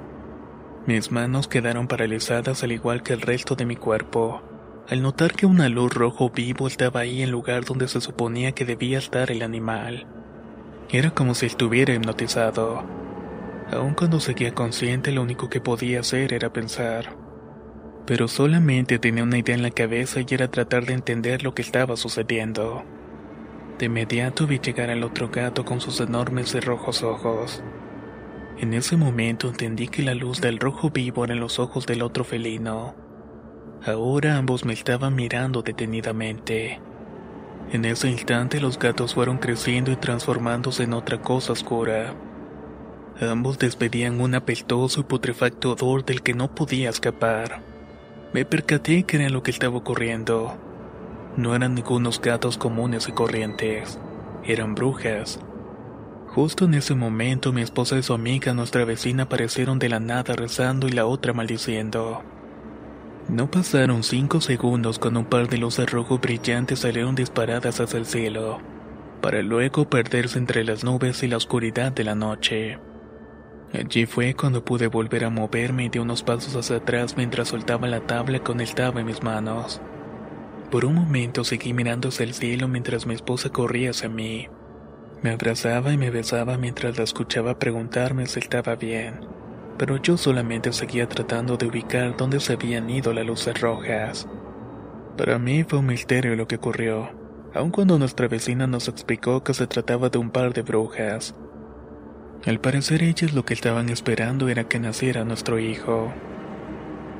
Mis 0.85 1.11
manos 1.11 1.47
quedaron 1.47 1.87
paralizadas 1.87 2.63
al 2.63 2.71
igual 2.71 3.03
que 3.03 3.13
el 3.13 3.21
resto 3.21 3.55
de 3.55 3.65
mi 3.65 3.75
cuerpo, 3.75 4.41
al 4.87 5.01
notar 5.01 5.33
que 5.33 5.47
una 5.47 5.67
luz 5.67 5.93
rojo 5.93 6.29
vivo 6.29 6.67
estaba 6.67 7.01
ahí 7.01 7.23
en 7.23 7.31
lugar 7.31 7.65
donde 7.65 7.87
se 7.87 8.01
suponía 8.01 8.51
que 8.51 8.65
debía 8.65 8.99
estar 8.99 9.31
el 9.31 9.41
animal. 9.41 10.05
Era 10.91 11.11
como 11.11 11.33
si 11.33 11.47
estuviera 11.47 11.93
hipnotizado. 11.93 12.83
Aun 13.71 13.95
cuando 13.95 14.19
seguía 14.19 14.53
consciente, 14.53 15.11
lo 15.11 15.23
único 15.23 15.49
que 15.49 15.61
podía 15.61 16.01
hacer 16.01 16.33
era 16.33 16.53
pensar. 16.53 17.15
Pero 18.05 18.27
solamente 18.27 18.99
tenía 18.99 19.23
una 19.23 19.39
idea 19.39 19.55
en 19.55 19.63
la 19.63 19.71
cabeza 19.71 20.19
y 20.21 20.25
era 20.29 20.49
tratar 20.49 20.85
de 20.85 20.93
entender 20.93 21.43
lo 21.43 21.55
que 21.55 21.63
estaba 21.63 21.97
sucediendo. 21.97 22.83
De 23.79 23.87
inmediato 23.87 24.45
vi 24.45 24.59
llegar 24.59 24.89
al 24.89 25.03
otro 25.03 25.29
gato 25.29 25.65
con 25.65 25.81
sus 25.81 25.99
enormes 25.99 26.53
y 26.53 26.59
rojos 26.59 27.03
ojos. 27.03 27.63
En 28.57 28.73
ese 28.73 28.95
momento 28.95 29.49
entendí 29.49 29.87
que 29.87 30.03
la 30.03 30.13
luz 30.13 30.39
del 30.39 30.59
rojo 30.59 30.91
vivo 30.91 31.25
era 31.25 31.33
en 31.33 31.39
los 31.39 31.59
ojos 31.59 31.85
del 31.85 32.03
otro 32.03 32.23
felino. 32.23 32.95
Ahora 33.85 34.37
ambos 34.37 34.63
me 34.63 34.73
estaban 34.73 35.15
mirando 35.15 35.61
detenidamente. 35.61 36.79
En 37.71 37.83
ese 37.83 38.09
instante 38.09 38.61
los 38.61 38.79
gatos 38.79 39.15
fueron 39.15 39.39
creciendo 39.39 39.91
y 39.91 39.95
transformándose 39.95 40.83
en 40.83 40.93
otra 40.93 41.19
cosa 41.19 41.51
oscura. 41.51 42.15
Ambos 43.21 43.57
despedían 43.57 44.19
un 44.19 44.35
apeltoso 44.35 44.99
y 44.99 45.03
putrefacto 45.03 45.71
odor 45.71 46.03
del 46.03 46.21
que 46.21 46.33
no 46.33 46.53
podía 46.53 46.89
escapar. 46.89 47.61
Me 48.33 48.43
percaté 48.43 49.03
que 49.03 49.15
era 49.15 49.29
lo 49.29 49.41
que 49.41 49.51
estaba 49.51 49.77
ocurriendo. 49.77 50.57
No 51.37 51.55
eran 51.55 51.75
ningunos 51.75 52.19
gatos 52.19 52.57
comunes 52.57 53.07
y 53.07 53.13
corrientes, 53.13 53.99
eran 54.43 54.75
brujas. 54.75 55.39
Justo 56.27 56.65
en 56.65 56.73
ese 56.73 56.95
momento 56.95 57.53
mi 57.53 57.61
esposa 57.61 57.97
y 57.97 58.03
su 58.03 58.13
amiga, 58.13 58.53
nuestra 58.53 58.83
vecina, 58.83 59.23
aparecieron 59.23 59.79
de 59.79 59.87
la 59.87 60.01
nada 60.01 60.35
rezando 60.35 60.89
y 60.89 60.91
la 60.91 61.05
otra 61.05 61.31
maldiciendo. 61.31 62.21
No 63.29 63.49
pasaron 63.49 64.03
cinco 64.03 64.41
segundos 64.41 64.99
cuando 64.99 65.21
un 65.21 65.25
par 65.27 65.47
de 65.47 65.57
luces 65.57 65.89
rojo 65.89 66.19
brillantes 66.19 66.79
salieron 66.79 67.15
disparadas 67.15 67.79
hacia 67.79 67.97
el 67.97 68.05
cielo, 68.05 68.59
para 69.21 69.41
luego 69.41 69.89
perderse 69.89 70.37
entre 70.37 70.65
las 70.65 70.83
nubes 70.83 71.23
y 71.23 71.29
la 71.29 71.37
oscuridad 71.37 71.93
de 71.93 72.03
la 72.03 72.15
noche. 72.15 72.77
Allí 73.77 74.05
fue 74.05 74.33
cuando 74.35 74.63
pude 74.63 74.87
volver 74.87 75.25
a 75.25 75.29
moverme 75.29 75.85
y 75.85 75.89
di 75.89 75.99
unos 75.99 76.23
pasos 76.23 76.55
hacia 76.55 76.77
atrás 76.77 77.17
mientras 77.17 77.49
soltaba 77.49 77.87
la 77.87 77.99
tabla 77.99 78.39
con 78.39 78.61
el 78.61 78.73
tab 78.73 78.97
en 78.97 79.05
mis 79.05 79.21
manos. 79.21 79.81
Por 80.71 80.85
un 80.85 80.95
momento 80.95 81.43
seguí 81.43 81.73
mirando 81.73 82.07
hacia 82.07 82.23
el 82.23 82.33
cielo 82.33 82.69
mientras 82.69 83.05
mi 83.05 83.15
esposa 83.15 83.49
corría 83.49 83.89
hacia 83.89 84.07
mí. 84.07 84.47
Me 85.21 85.31
abrazaba 85.31 85.91
y 85.91 85.97
me 85.97 86.09
besaba 86.09 86.57
mientras 86.57 86.97
la 86.97 87.03
escuchaba 87.03 87.59
preguntarme 87.59 88.27
si 88.27 88.39
estaba 88.39 88.75
bien, 88.75 89.19
pero 89.77 89.97
yo 89.97 90.15
solamente 90.15 90.71
seguía 90.71 91.09
tratando 91.09 91.57
de 91.57 91.67
ubicar 91.67 92.15
dónde 92.15 92.39
se 92.39 92.53
habían 92.53 92.89
ido 92.89 93.11
las 93.11 93.25
luces 93.25 93.59
rojas. 93.59 94.27
Para 95.17 95.37
mí 95.37 95.63
fue 95.63 95.79
un 95.79 95.87
misterio 95.87 96.35
lo 96.35 96.47
que 96.47 96.55
ocurrió, 96.55 97.09
aun 97.53 97.71
cuando 97.71 97.99
nuestra 97.99 98.27
vecina 98.27 98.67
nos 98.67 98.87
explicó 98.87 99.43
que 99.43 99.53
se 99.53 99.67
trataba 99.67 100.09
de 100.09 100.17
un 100.17 100.29
par 100.29 100.53
de 100.53 100.61
brujas. 100.61 101.35
Al 102.45 102.59
parecer 102.59 103.01
ellas 103.01 103.33
lo 103.33 103.43
que 103.43 103.55
estaban 103.55 103.89
esperando 103.89 104.49
era 104.49 104.65
que 104.65 104.79
naciera 104.79 105.25
nuestro 105.25 105.57
hijo. 105.57 106.13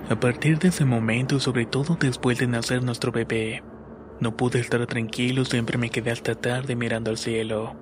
A 0.07 0.19
partir 0.19 0.59
de 0.59 0.67
ese 0.67 0.85
momento, 0.85 1.39
sobre 1.39 1.65
todo 1.65 1.97
después 1.99 2.37
de 2.37 2.45
nacer 2.45 2.83
nuestro 2.83 3.11
bebé, 3.11 3.63
no 4.19 4.37
pude 4.37 4.59
estar 4.59 4.85
tranquilo, 4.85 5.43
siempre 5.43 5.79
me 5.79 5.89
quedé 5.89 6.11
hasta 6.11 6.35
tarde 6.35 6.75
mirando 6.75 7.09
al 7.09 7.17
cielo. 7.17 7.75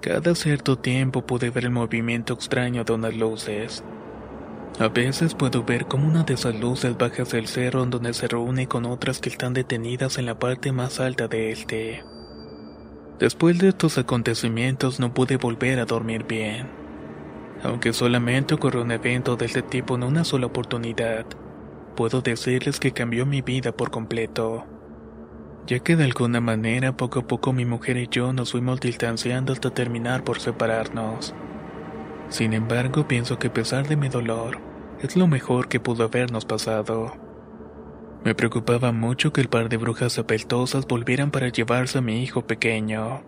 Cada 0.00 0.36
cierto 0.36 0.78
tiempo 0.78 1.26
pude 1.26 1.50
ver 1.50 1.64
el 1.64 1.70
movimiento 1.70 2.34
extraño 2.34 2.84
de 2.84 2.92
unas 2.92 3.16
luces. 3.16 3.82
A 4.78 4.88
veces 4.88 5.34
puedo 5.34 5.64
ver 5.64 5.86
como 5.86 6.06
una 6.06 6.22
de 6.22 6.34
esas 6.34 6.54
luces 6.54 6.96
bajas 6.96 7.30
del 7.32 7.48
cerro 7.48 7.84
donde 7.84 8.14
se 8.14 8.28
reúne 8.28 8.68
con 8.68 8.86
otras 8.86 9.18
que 9.18 9.28
están 9.28 9.54
detenidas 9.54 10.18
en 10.18 10.26
la 10.26 10.38
parte 10.38 10.70
más 10.70 11.00
alta 11.00 11.26
de 11.26 11.50
este. 11.50 12.04
Después 13.18 13.58
de 13.58 13.68
estos 13.68 13.98
acontecimientos 13.98 15.00
no 15.00 15.14
pude 15.14 15.36
volver 15.36 15.78
a 15.78 15.84
dormir 15.84 16.24
bien. 16.24 16.68
Aunque 17.62 17.92
solamente 17.92 18.54
ocurrió 18.54 18.82
un 18.82 18.90
evento 18.90 19.36
de 19.36 19.46
este 19.46 19.62
tipo 19.62 19.94
en 19.94 20.02
una 20.02 20.24
sola 20.24 20.46
oportunidad, 20.46 21.26
puedo 21.94 22.20
decirles 22.20 22.80
que 22.80 22.92
cambió 22.92 23.24
mi 23.26 23.42
vida 23.42 23.72
por 23.72 23.90
completo 23.90 24.66
ya 25.66 25.78
que 25.78 25.96
de 25.96 26.04
alguna 26.04 26.40
manera 26.40 26.96
poco 26.96 27.20
a 27.20 27.26
poco 27.26 27.52
mi 27.52 27.64
mujer 27.64 27.96
y 27.96 28.08
yo 28.08 28.32
nos 28.32 28.52
fuimos 28.52 28.80
distanciando 28.80 29.52
hasta 29.52 29.70
terminar 29.70 30.24
por 30.24 30.40
separarnos. 30.40 31.34
Sin 32.28 32.52
embargo, 32.52 33.06
pienso 33.06 33.38
que 33.38 33.48
a 33.48 33.52
pesar 33.52 33.86
de 33.86 33.96
mi 33.96 34.08
dolor, 34.08 34.58
es 35.00 35.16
lo 35.16 35.26
mejor 35.26 35.68
que 35.68 35.80
pudo 35.80 36.04
habernos 36.04 36.44
pasado. 36.44 37.21
Me 38.24 38.36
preocupaba 38.36 38.92
mucho 38.92 39.32
que 39.32 39.40
el 39.40 39.48
par 39.48 39.68
de 39.68 39.76
brujas 39.76 40.16
apeltosas 40.16 40.86
volvieran 40.86 41.32
para 41.32 41.48
llevarse 41.48 41.98
a 41.98 42.00
mi 42.02 42.22
hijo 42.22 42.46
pequeño. 42.46 43.22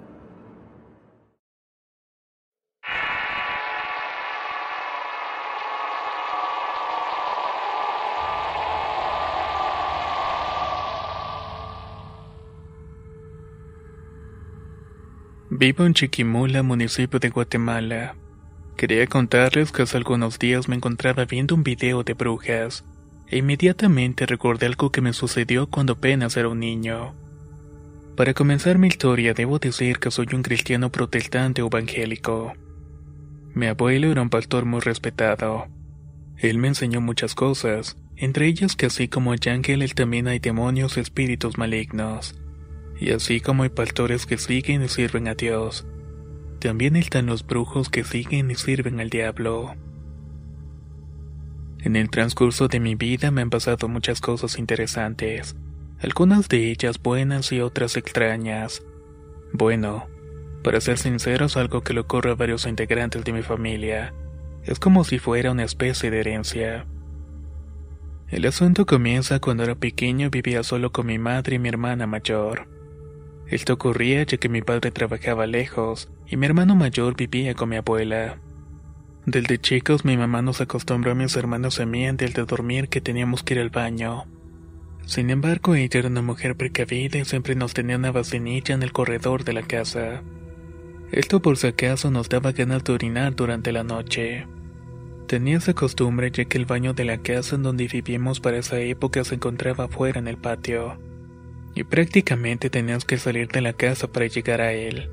Vivo 15.51 15.87
en 15.87 15.95
Chiquimula, 15.95 16.63
municipio 16.63 17.19
de 17.19 17.31
Guatemala. 17.31 18.17
Quería 18.77 19.07
contarles 19.07 19.73
que 19.73 19.83
hace 19.83 19.97
algunos 19.97 20.39
días 20.39 20.69
me 20.69 20.77
encontraba 20.77 21.25
viendo 21.25 21.55
un 21.55 21.63
video 21.63 22.03
de 22.03 22.15
brujas, 22.15 22.85
e 23.29 23.39
inmediatamente 23.39 24.27
recordé 24.27 24.67
algo 24.67 24.91
que 24.91 25.01
me 25.01 25.13
sucedió 25.13 25.69
cuando 25.69 25.95
apenas 25.95 26.37
era 26.37 26.49
un 26.49 26.61
niño. 26.61 27.15
Para 28.17 28.35
comenzar 28.35 28.79
mi 28.79 28.89
historia 28.89 29.35
debo 29.35 29.59
decir 29.59 29.99
que 29.99 30.11
soy 30.11 30.29
un 30.35 30.43
cristiano 30.43 30.93
protestante 30.93 31.63
evangélico. 31.63 32.53
Mi 33.55 33.67
abuelo 33.67 34.13
era 34.13 34.23
un 34.23 34.31
pastor 34.31 34.65
muy 34.65 34.81
respetado. 34.81 35.67
Él 36.39 36.59
me 36.59 36.69
enseñó 36.69 37.01
muchas 37.01 37.35
cosas, 37.35 37.97
entre 38.17 38.47
ellas 38.47 38.77
que 38.77 38.87
así 38.87 39.09
como 39.09 39.33
hay 39.33 39.41
ángeles 39.51 39.95
también 39.95 40.29
hay 40.29 40.39
demonios 40.39 40.97
y 40.97 41.01
espíritus 41.01 41.59
malignos. 41.59 42.37
Y 43.01 43.11
así 43.11 43.41
como 43.41 43.65
hay 43.65 43.71
pastores 43.71 44.27
que 44.27 44.39
siguen 44.39 44.83
y 44.83 44.89
sirven 44.89 45.27
a 45.27 45.35
Dios, 45.35 45.87
también 46.61 46.97
están 46.97 47.27
los 47.27 47.45
brujos 47.45 47.89
que 47.89 48.05
siguen 48.05 48.51
y 48.51 48.55
sirven 48.55 49.01
al 49.01 49.11
diablo. 49.11 49.75
En 51.85 51.97
el 51.97 52.09
transcurso 52.09 52.67
de 52.67 52.81
mi 52.81 52.95
vida 52.95 53.31
me 53.31 53.43
han 53.43 53.51
pasado 53.51 53.89
muchas 53.89 54.23
cosas 54.23 54.59
interesantes, 54.59 55.55
algunas 56.01 56.49
de 56.49 56.71
ellas 56.71 56.99
buenas 57.01 57.53
y 57.53 57.61
otras 57.61 57.99
extrañas. 57.99 58.83
Bueno, 59.53 60.07
para 60.63 60.81
ser 60.81 60.97
sinceros, 60.97 61.59
algo 61.59 61.83
que 61.83 61.93
le 61.93 62.01
ocurre 62.01 62.31
a 62.31 62.37
varios 62.37 62.67
integrantes 62.67 63.23
de 63.23 63.35
mi 63.35 63.43
familia. 63.43 64.15
Es 64.63 64.79
como 64.79 65.05
si 65.05 65.19
fuera 65.19 65.51
una 65.51 65.65
especie 65.65 66.11
de 66.11 66.21
herencia. 66.21 66.87
El 68.29 68.47
asunto 68.47 68.87
comienza 68.87 69.39
cuando 69.39 69.65
era 69.65 69.75
pequeño 69.75 70.31
vivía 70.31 70.63
solo 70.63 70.91
con 70.91 71.05
mi 71.05 71.19
madre 71.19 71.57
y 71.57 71.59
mi 71.59 71.69
hermana 71.69 72.07
mayor. 72.07 72.67
Esto 73.47 73.75
ocurría 73.75 74.23
ya 74.23 74.39
que 74.39 74.49
mi 74.49 74.63
padre 74.63 74.91
trabajaba 74.91 75.47
lejos 75.47 76.11
y 76.27 76.39
mi 76.39 76.47
hermano 76.47 76.77
mayor 76.77 77.15
vivía 77.15 77.53
con 77.53 77.69
mi 77.69 77.77
abuela. 77.77 78.39
Desde 79.27 79.59
chicos 79.59 80.05
mi 80.05 80.17
mamá 80.17 80.43
nos 80.43 80.61
acostumbró 80.61 81.13
a 81.13 81.15
mis 81.15 81.35
hermanos 81.37 81.81
a 81.81 81.87
mí 81.87 82.07
antes 82.07 82.35
de 82.35 82.45
dormir 82.45 82.89
que 82.89 83.01
teníamos 83.01 83.43
que 83.43 83.55
ir 83.55 83.61
al 83.61 83.71
baño. 83.71 84.25
Sin 85.07 85.31
embargo, 85.31 85.75
ella 85.75 86.01
era 86.01 86.09
una 86.09 86.23
mujer 86.23 86.57
precavida 86.57 87.19
y 87.19 87.25
siempre 87.25 87.55
nos 87.55 87.75
tenía 87.75 87.97
una 87.97 88.13
vacinilla 88.13 88.75
en 88.75 88.83
el 88.83 88.93
corredor 88.93 89.45
de 89.45 89.53
la 89.53 89.63
casa. 89.63 90.23
Esto 91.13 91.41
por 91.41 91.57
si 91.57 91.69
acaso 91.69 92.11
nos 92.11 92.29
daba 92.29 92.53
ganas 92.53 92.85
de 92.85 92.93
orinar 92.93 93.35
durante 93.35 93.73
la 93.73 93.85
noche. 93.85 94.47
Tenía 95.27 95.59
esa 95.59 95.75
costumbre 95.75 96.31
ya 96.31 96.45
que 96.45 96.59
el 96.59 96.67
baño 96.67 96.93
de 96.93 97.05
la 97.05 97.19
casa 97.19 97.57
en 97.57 97.63
donde 97.63 97.87
vivimos 97.87 98.41
para 98.41 98.59
esa 98.59 98.79
época 98.81 99.25
se 99.25 99.37
encontraba 99.37 99.85
afuera 99.85 100.19
en 100.19 100.29
el 100.29 100.37
patio 100.37 100.99
y 101.75 101.85
prácticamente 101.85 102.71
tenías 102.71 103.05
que 103.05 103.19
salir 103.19 103.49
de 103.49 103.61
la 103.61 103.73
casa 103.73 104.07
para 104.07 104.27
llegar 104.27 104.61
a 104.61 104.73
él. 104.73 105.11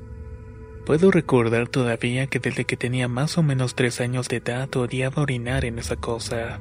Puedo 0.86 1.12
recordar 1.12 1.68
todavía 1.68 2.28
que 2.28 2.40
desde 2.40 2.66
que 2.66 2.78
tenía 2.78 3.08
más 3.08 3.38
o 3.38 3.44
menos 3.44 3.76
tres 3.76 4.02
años 4.02 4.28
de 4.28 4.38
edad 4.38 4.76
odiaba 4.76 5.22
orinar 5.22 5.64
en 5.64 5.78
esa 5.80 5.96
cosa. 5.96 6.60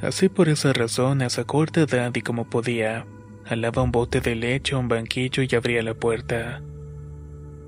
Así 0.00 0.28
por 0.28 0.48
esa 0.48 0.72
razón, 0.72 1.22
a 1.22 1.26
esa 1.26 1.44
corta 1.44 1.82
edad 1.82 2.12
y 2.14 2.22
como 2.22 2.48
podía, 2.48 3.06
alaba 3.44 3.82
un 3.82 3.92
bote 3.92 4.20
de 4.20 4.34
leche 4.34 4.74
o 4.74 4.78
un 4.78 4.88
banquillo 4.88 5.42
y 5.42 5.54
abría 5.54 5.82
la 5.82 5.94
puerta. 5.94 6.62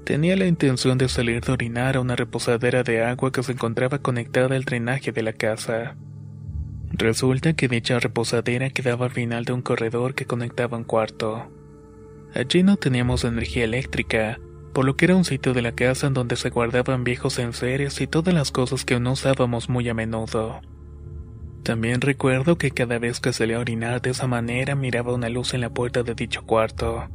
Tenía 0.04 0.36
la 0.36 0.46
intención 0.46 0.98
de 0.98 1.08
salir 1.08 1.40
de 1.40 1.52
orinar 1.52 1.96
a 1.96 2.00
una 2.00 2.14
reposadera 2.14 2.82
de 2.82 3.02
agua 3.04 3.32
que 3.32 3.42
se 3.42 3.52
encontraba 3.52 3.98
conectada 3.98 4.54
al 4.54 4.64
drenaje 4.64 5.12
de 5.12 5.22
la 5.22 5.32
casa. 5.32 5.96
Resulta 6.92 7.54
que 7.54 7.68
dicha 7.68 7.98
reposadera 7.98 8.70
quedaba 8.70 9.06
al 9.06 9.12
final 9.12 9.44
de 9.44 9.54
un 9.54 9.62
corredor 9.62 10.14
que 10.14 10.26
conectaba 10.26 10.76
un 10.76 10.84
cuarto. 10.84 11.50
Allí 12.34 12.62
no 12.62 12.76
teníamos 12.76 13.24
energía 13.24 13.64
eléctrica, 13.64 14.38
por 14.74 14.84
lo 14.84 14.96
que 14.96 15.06
era 15.06 15.16
un 15.16 15.24
sitio 15.24 15.54
de 15.54 15.62
la 15.62 15.72
casa 15.72 16.08
en 16.08 16.14
donde 16.14 16.36
se 16.36 16.50
guardaban 16.50 17.04
viejos 17.04 17.38
enseres 17.38 18.00
y 18.00 18.06
todas 18.06 18.34
las 18.34 18.50
cosas 18.50 18.84
que 18.84 18.98
no 19.00 19.12
usábamos 19.12 19.70
muy 19.70 19.88
a 19.88 19.94
menudo. 19.94 20.60
También 21.62 22.02
recuerdo 22.02 22.58
que 22.58 22.72
cada 22.72 22.98
vez 22.98 23.20
que 23.20 23.32
salía 23.32 23.56
a 23.56 23.60
orinar 23.60 24.02
de 24.02 24.10
esa 24.10 24.26
manera 24.26 24.74
miraba 24.74 25.14
una 25.14 25.30
luz 25.30 25.54
en 25.54 25.62
la 25.62 25.70
puerta 25.70 26.02
de 26.02 26.14
dicho 26.14 26.44
cuarto. 26.44 27.08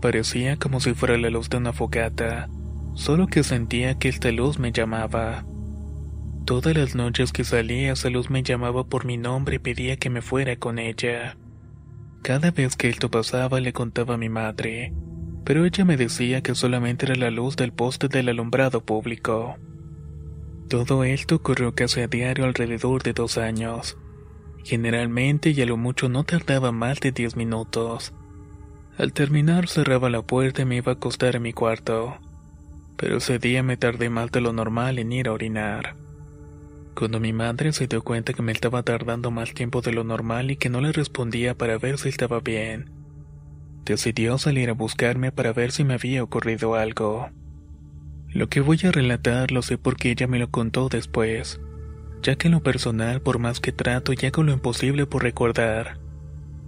Parecía 0.00 0.56
como 0.56 0.80
si 0.80 0.94
fuera 0.94 1.18
la 1.18 1.30
luz 1.30 1.50
de 1.50 1.58
una 1.58 1.74
fogata, 1.74 2.48
solo 2.94 3.26
que 3.26 3.44
sentía 3.44 3.98
que 3.98 4.08
esta 4.08 4.32
luz 4.32 4.58
me 4.58 4.72
llamaba. 4.72 5.44
Todas 6.46 6.74
las 6.74 6.94
noches 6.94 7.30
que 7.30 7.44
salía, 7.44 7.92
esa 7.92 8.08
luz 8.08 8.30
me 8.30 8.42
llamaba 8.42 8.84
por 8.84 9.04
mi 9.04 9.18
nombre 9.18 9.56
y 9.56 9.58
pedía 9.60 9.98
que 9.98 10.10
me 10.10 10.22
fuera 10.22 10.56
con 10.56 10.78
ella. 10.78 11.36
Cada 12.22 12.50
vez 12.50 12.74
que 12.74 12.88
esto 12.88 13.10
pasaba 13.10 13.60
le 13.60 13.72
contaba 13.74 14.14
a 14.14 14.18
mi 14.18 14.30
madre, 14.30 14.92
pero 15.44 15.64
ella 15.64 15.84
me 15.84 15.96
decía 15.96 16.42
que 16.42 16.54
solamente 16.54 17.06
era 17.06 17.14
la 17.14 17.30
luz 17.30 17.56
del 17.56 17.72
poste 17.72 18.08
del 18.08 18.28
alumbrado 18.28 18.80
público. 18.84 19.56
Todo 20.68 21.02
esto 21.04 21.36
ocurrió 21.36 21.74
casi 21.74 22.00
a 22.00 22.06
diario 22.06 22.44
alrededor 22.44 23.02
de 23.02 23.12
dos 23.12 23.38
años. 23.38 23.98
Generalmente 24.64 25.50
y 25.50 25.60
a 25.62 25.66
lo 25.66 25.76
mucho 25.76 26.08
no 26.08 26.24
tardaba 26.24 26.70
más 26.70 27.00
de 27.00 27.12
diez 27.12 27.34
minutos. 27.34 28.12
Al 28.96 29.12
terminar 29.12 29.66
cerraba 29.66 30.10
la 30.10 30.22
puerta 30.22 30.62
y 30.62 30.66
me 30.66 30.76
iba 30.76 30.92
a 30.92 30.94
acostar 30.96 31.36
en 31.36 31.42
mi 31.42 31.52
cuarto. 31.52 32.18
Pero 32.96 33.16
ese 33.16 33.38
día 33.38 33.62
me 33.62 33.76
tardé 33.76 34.10
más 34.10 34.30
de 34.30 34.42
lo 34.42 34.52
normal 34.52 34.98
en 34.98 35.10
ir 35.10 35.28
a 35.28 35.32
orinar. 35.32 35.96
Cuando 36.94 37.18
mi 37.18 37.32
madre 37.32 37.72
se 37.72 37.86
dio 37.86 38.02
cuenta 38.02 38.34
que 38.34 38.42
me 38.42 38.52
estaba 38.52 38.82
tardando 38.82 39.30
más 39.30 39.54
tiempo 39.54 39.80
de 39.80 39.92
lo 39.92 40.04
normal 40.04 40.50
y 40.50 40.56
que 40.56 40.68
no 40.68 40.80
le 40.80 40.92
respondía 40.92 41.56
para 41.56 41.78
ver 41.78 41.98
si 41.98 42.10
estaba 42.10 42.40
bien, 42.40 42.90
decidió 43.84 44.38
salir 44.38 44.70
a 44.70 44.74
buscarme 44.74 45.32
para 45.32 45.52
ver 45.52 45.72
si 45.72 45.84
me 45.84 45.94
había 45.94 46.22
ocurrido 46.22 46.74
algo. 46.74 47.30
Lo 48.28 48.48
que 48.48 48.60
voy 48.60 48.78
a 48.84 48.92
relatar 48.92 49.50
lo 49.50 49.62
sé 49.62 49.78
porque 49.78 50.10
ella 50.10 50.26
me 50.26 50.38
lo 50.38 50.50
contó 50.50 50.88
después, 50.88 51.60
ya 52.22 52.36
que 52.36 52.48
en 52.48 52.52
lo 52.52 52.62
personal, 52.62 53.20
por 53.20 53.38
más 53.38 53.60
que 53.60 53.72
trato 53.72 54.12
y 54.12 54.26
hago 54.26 54.42
lo 54.42 54.52
imposible 54.52 55.06
por 55.06 55.22
recordar, 55.22 55.98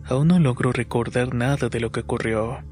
aún 0.04 0.28
no 0.28 0.38
logro 0.38 0.72
recordar 0.72 1.34
nada 1.34 1.68
de 1.68 1.80
lo 1.80 1.92
que 1.92 2.00
ocurrió. 2.00 2.64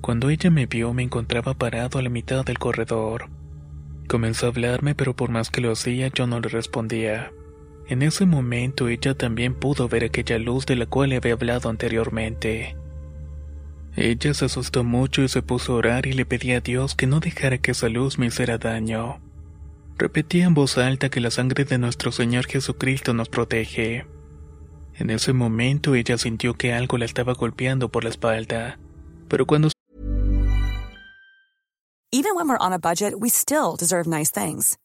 Cuando 0.00 0.28
ella 0.28 0.50
me 0.50 0.66
vio 0.66 0.92
me 0.92 1.02
encontraba 1.02 1.54
parado 1.54 1.98
a 1.98 2.02
la 2.02 2.10
mitad 2.10 2.44
del 2.44 2.58
corredor. 2.58 3.30
Comenzó 4.06 4.46
a 4.46 4.50
hablarme 4.50 4.94
pero 4.94 5.16
por 5.16 5.30
más 5.30 5.50
que 5.50 5.62
lo 5.62 5.72
hacía 5.72 6.08
yo 6.08 6.26
no 6.26 6.40
le 6.40 6.48
respondía. 6.48 7.32
En 7.88 8.02
ese 8.02 8.26
momento 8.26 8.88
ella 8.88 9.14
también 9.14 9.54
pudo 9.54 9.88
ver 9.88 10.04
aquella 10.04 10.38
luz 10.38 10.66
de 10.66 10.76
la 10.76 10.86
cual 10.86 11.10
le 11.10 11.16
había 11.16 11.32
hablado 11.32 11.68
anteriormente. 11.68 12.76
Ella 13.96 14.34
se 14.34 14.46
asustó 14.46 14.82
mucho 14.82 15.22
y 15.22 15.28
se 15.28 15.42
puso 15.42 15.72
a 15.72 15.76
orar 15.76 16.06
y 16.06 16.12
le 16.12 16.26
pedía 16.26 16.58
a 16.58 16.60
Dios 16.60 16.94
que 16.94 17.06
no 17.06 17.20
dejara 17.20 17.58
que 17.58 17.70
esa 17.70 17.88
luz 17.88 18.18
me 18.18 18.26
hiciera 18.26 18.58
daño. 18.58 19.20
Repetía 19.96 20.46
en 20.46 20.54
voz 20.54 20.78
alta 20.78 21.08
que 21.08 21.20
la 21.20 21.30
sangre 21.30 21.64
de 21.64 21.78
nuestro 21.78 22.10
Señor 22.10 22.46
Jesucristo 22.46 23.14
nos 23.14 23.28
protege. 23.28 24.06
En 24.94 25.10
ese 25.10 25.32
momento 25.32 25.94
ella 25.94 26.18
sintió 26.18 26.54
que 26.54 26.72
algo 26.72 26.98
la 26.98 27.04
estaba 27.04 27.34
golpeando 27.34 27.88
por 27.90 28.02
la 28.04 28.10
espalda, 28.10 28.78
pero 29.28 29.46
cuando 29.46 29.68
Even 32.10 32.36
when 32.36 32.48
we're 32.48 32.58
on 32.58 32.72
a 32.72 32.78
budget, 32.78 33.14
we 33.18 33.28
still 33.28 33.74
deserve 33.76 34.06
nice 34.06 34.30
things. 34.30 34.78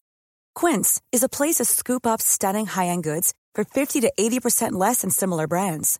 Quince 0.55 0.99
is 1.11 1.23
a 1.23 1.29
place 1.29 1.57
to 1.57 1.65
scoop 1.65 2.07
up 2.07 2.21
stunning 2.21 2.65
high-end 2.65 3.03
goods 3.03 3.33
for 3.53 3.63
50 3.63 4.01
to 4.01 4.11
80% 4.19 4.71
less 4.71 5.01
than 5.01 5.11
similar 5.11 5.45
brands. 5.45 5.99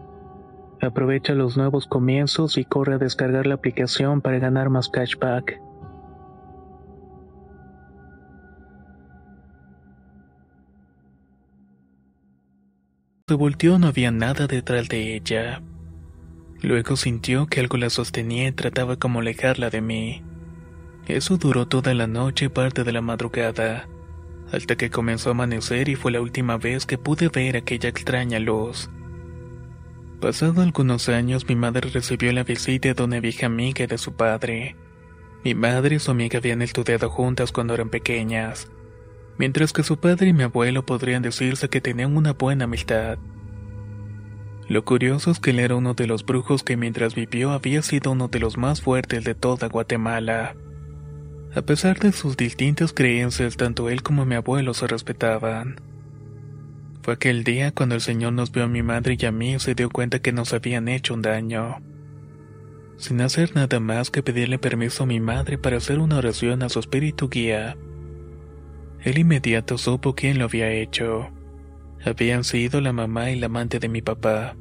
Aprovecha 0.81 1.33
los 1.33 1.57
nuevos 1.57 1.85
comienzos 1.85 2.57
y 2.57 2.65
corre 2.65 2.95
a 2.95 2.97
descargar 2.97 3.45
la 3.45 3.53
aplicación 3.53 4.21
para 4.21 4.39
ganar 4.39 4.69
más 4.69 4.89
cashback. 4.89 5.61
Se 13.27 13.35
volteó, 13.35 13.77
no 13.77 13.87
había 13.87 14.11
nada 14.11 14.47
detrás 14.47 14.89
de 14.89 15.15
ella. 15.15 15.61
Luego 16.61 16.95
sintió 16.95 17.45
que 17.45 17.59
algo 17.59 17.77
la 17.77 17.89
sostenía 17.89 18.47
y 18.47 18.51
trataba 18.51 18.97
como 18.97 19.19
alejarla 19.19 19.69
de 19.69 19.81
mí. 19.81 20.23
Eso 21.07 21.37
duró 21.37 21.67
toda 21.67 21.93
la 21.93 22.07
noche 22.07 22.45
y 22.45 22.49
parte 22.49 22.83
de 22.83 22.91
la 22.91 23.01
madrugada, 23.01 23.87
hasta 24.51 24.75
que 24.75 24.89
comenzó 24.89 25.29
a 25.29 25.31
amanecer 25.31 25.89
y 25.89 25.95
fue 25.95 26.11
la 26.11 26.21
última 26.21 26.57
vez 26.57 26.85
que 26.85 26.97
pude 26.97 27.29
ver 27.29 27.55
aquella 27.55 27.89
extraña 27.89 28.39
luz. 28.39 28.89
Pasado 30.21 30.61
algunos 30.61 31.09
años, 31.09 31.47
mi 31.49 31.55
madre 31.55 31.89
recibió 31.89 32.31
la 32.31 32.43
visita 32.43 32.93
de 32.93 33.03
una 33.03 33.19
vieja 33.19 33.47
amiga 33.47 33.87
de 33.87 33.97
su 33.97 34.13
padre. 34.13 34.75
Mi 35.43 35.55
madre 35.55 35.95
y 35.95 35.99
su 35.99 36.11
amiga 36.11 36.37
habían 36.37 36.61
estudiado 36.61 37.09
juntas 37.09 37.51
cuando 37.51 37.73
eran 37.73 37.89
pequeñas, 37.89 38.71
mientras 39.39 39.73
que 39.73 39.81
su 39.81 39.99
padre 39.99 40.27
y 40.27 40.33
mi 40.33 40.43
abuelo 40.43 40.85
podrían 40.85 41.23
decirse 41.23 41.69
que 41.69 41.81
tenían 41.81 42.15
una 42.15 42.33
buena 42.33 42.65
amistad. 42.65 43.17
Lo 44.67 44.85
curioso 44.85 45.31
es 45.31 45.39
que 45.39 45.49
él 45.49 45.59
era 45.59 45.75
uno 45.75 45.95
de 45.95 46.05
los 46.05 46.23
brujos 46.23 46.61
que 46.61 46.77
mientras 46.77 47.15
vivió 47.15 47.49
había 47.49 47.81
sido 47.81 48.11
uno 48.11 48.27
de 48.27 48.39
los 48.39 48.59
más 48.59 48.79
fuertes 48.79 49.23
de 49.23 49.33
toda 49.33 49.69
Guatemala. 49.69 50.55
A 51.55 51.63
pesar 51.63 51.97
de 51.97 52.11
sus 52.11 52.37
distintas 52.37 52.93
creencias, 52.93 53.57
tanto 53.57 53.89
él 53.89 54.03
como 54.03 54.23
mi 54.27 54.35
abuelo 54.35 54.75
se 54.75 54.85
respetaban. 54.85 55.77
Fue 57.03 57.15
aquel 57.15 57.43
día 57.43 57.71
cuando 57.71 57.95
el 57.95 58.01
Señor 58.01 58.33
nos 58.33 58.51
vio 58.51 58.65
a 58.65 58.67
mi 58.67 58.83
madre 58.83 59.17
y 59.19 59.25
a 59.25 59.31
mí 59.31 59.55
y 59.55 59.59
se 59.59 59.73
dio 59.73 59.89
cuenta 59.89 60.19
que 60.19 60.31
nos 60.31 60.53
habían 60.53 60.87
hecho 60.87 61.15
un 61.15 61.23
daño. 61.23 61.81
Sin 62.97 63.21
hacer 63.21 63.55
nada 63.55 63.79
más 63.79 64.11
que 64.11 64.21
pedirle 64.21 64.59
permiso 64.59 65.03
a 65.03 65.07
mi 65.07 65.19
madre 65.19 65.57
para 65.57 65.77
hacer 65.77 65.97
una 65.97 66.17
oración 66.17 66.61
a 66.61 66.69
su 66.69 66.79
espíritu 66.79 67.29
guía. 67.29 67.75
El 69.03 69.17
inmediato 69.17 69.79
supo 69.79 70.13
quién 70.13 70.37
lo 70.37 70.45
había 70.45 70.69
hecho. 70.69 71.31
Habían 72.05 72.43
sido 72.43 72.81
la 72.81 72.93
mamá 72.93 73.31
y 73.31 73.39
la 73.39 73.47
amante 73.47 73.79
de 73.79 73.89
mi 73.89 74.03
papá. 74.03 74.55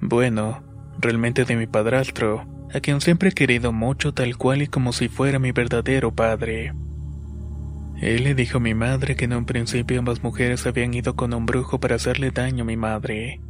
Bueno, 0.00 0.62
realmente 1.00 1.44
de 1.44 1.56
mi 1.56 1.66
padrastro, 1.66 2.46
a 2.72 2.78
quien 2.78 3.00
siempre 3.00 3.30
he 3.30 3.32
querido 3.32 3.72
mucho 3.72 4.14
tal 4.14 4.36
cual 4.36 4.62
y 4.62 4.68
como 4.68 4.92
si 4.92 5.08
fuera 5.08 5.40
mi 5.40 5.50
verdadero 5.50 6.14
padre. 6.14 6.72
Él 8.00 8.24
le 8.24 8.34
dijo 8.34 8.58
a 8.58 8.60
mi 8.60 8.74
madre 8.74 9.16
que 9.16 9.24
en 9.24 9.32
un 9.32 9.44
principio 9.44 9.98
ambas 9.98 10.22
mujeres 10.22 10.66
habían 10.66 10.94
ido 10.94 11.16
con 11.16 11.34
un 11.34 11.46
brujo 11.46 11.80
para 11.80 11.96
hacerle 11.96 12.30
daño 12.30 12.62
a 12.62 12.66
mi 12.66 12.76
madre, 12.76 13.40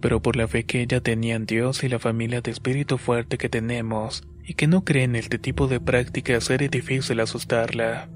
pero 0.00 0.20
por 0.20 0.36
la 0.36 0.48
fe 0.48 0.64
que 0.64 0.82
ella 0.82 1.00
tenía 1.00 1.36
en 1.36 1.46
Dios 1.46 1.84
y 1.84 1.88
la 1.88 1.98
familia 1.98 2.40
de 2.40 2.50
espíritu 2.50 2.98
fuerte 2.98 3.38
que 3.38 3.48
tenemos, 3.48 4.26
y 4.44 4.54
que 4.54 4.66
no 4.66 4.84
cree 4.84 5.04
en 5.04 5.16
este 5.16 5.38
tipo 5.38 5.68
de 5.68 5.80
prácticas, 5.80 6.50
era 6.50 6.66
difícil 6.68 7.20
asustarla. 7.20 8.08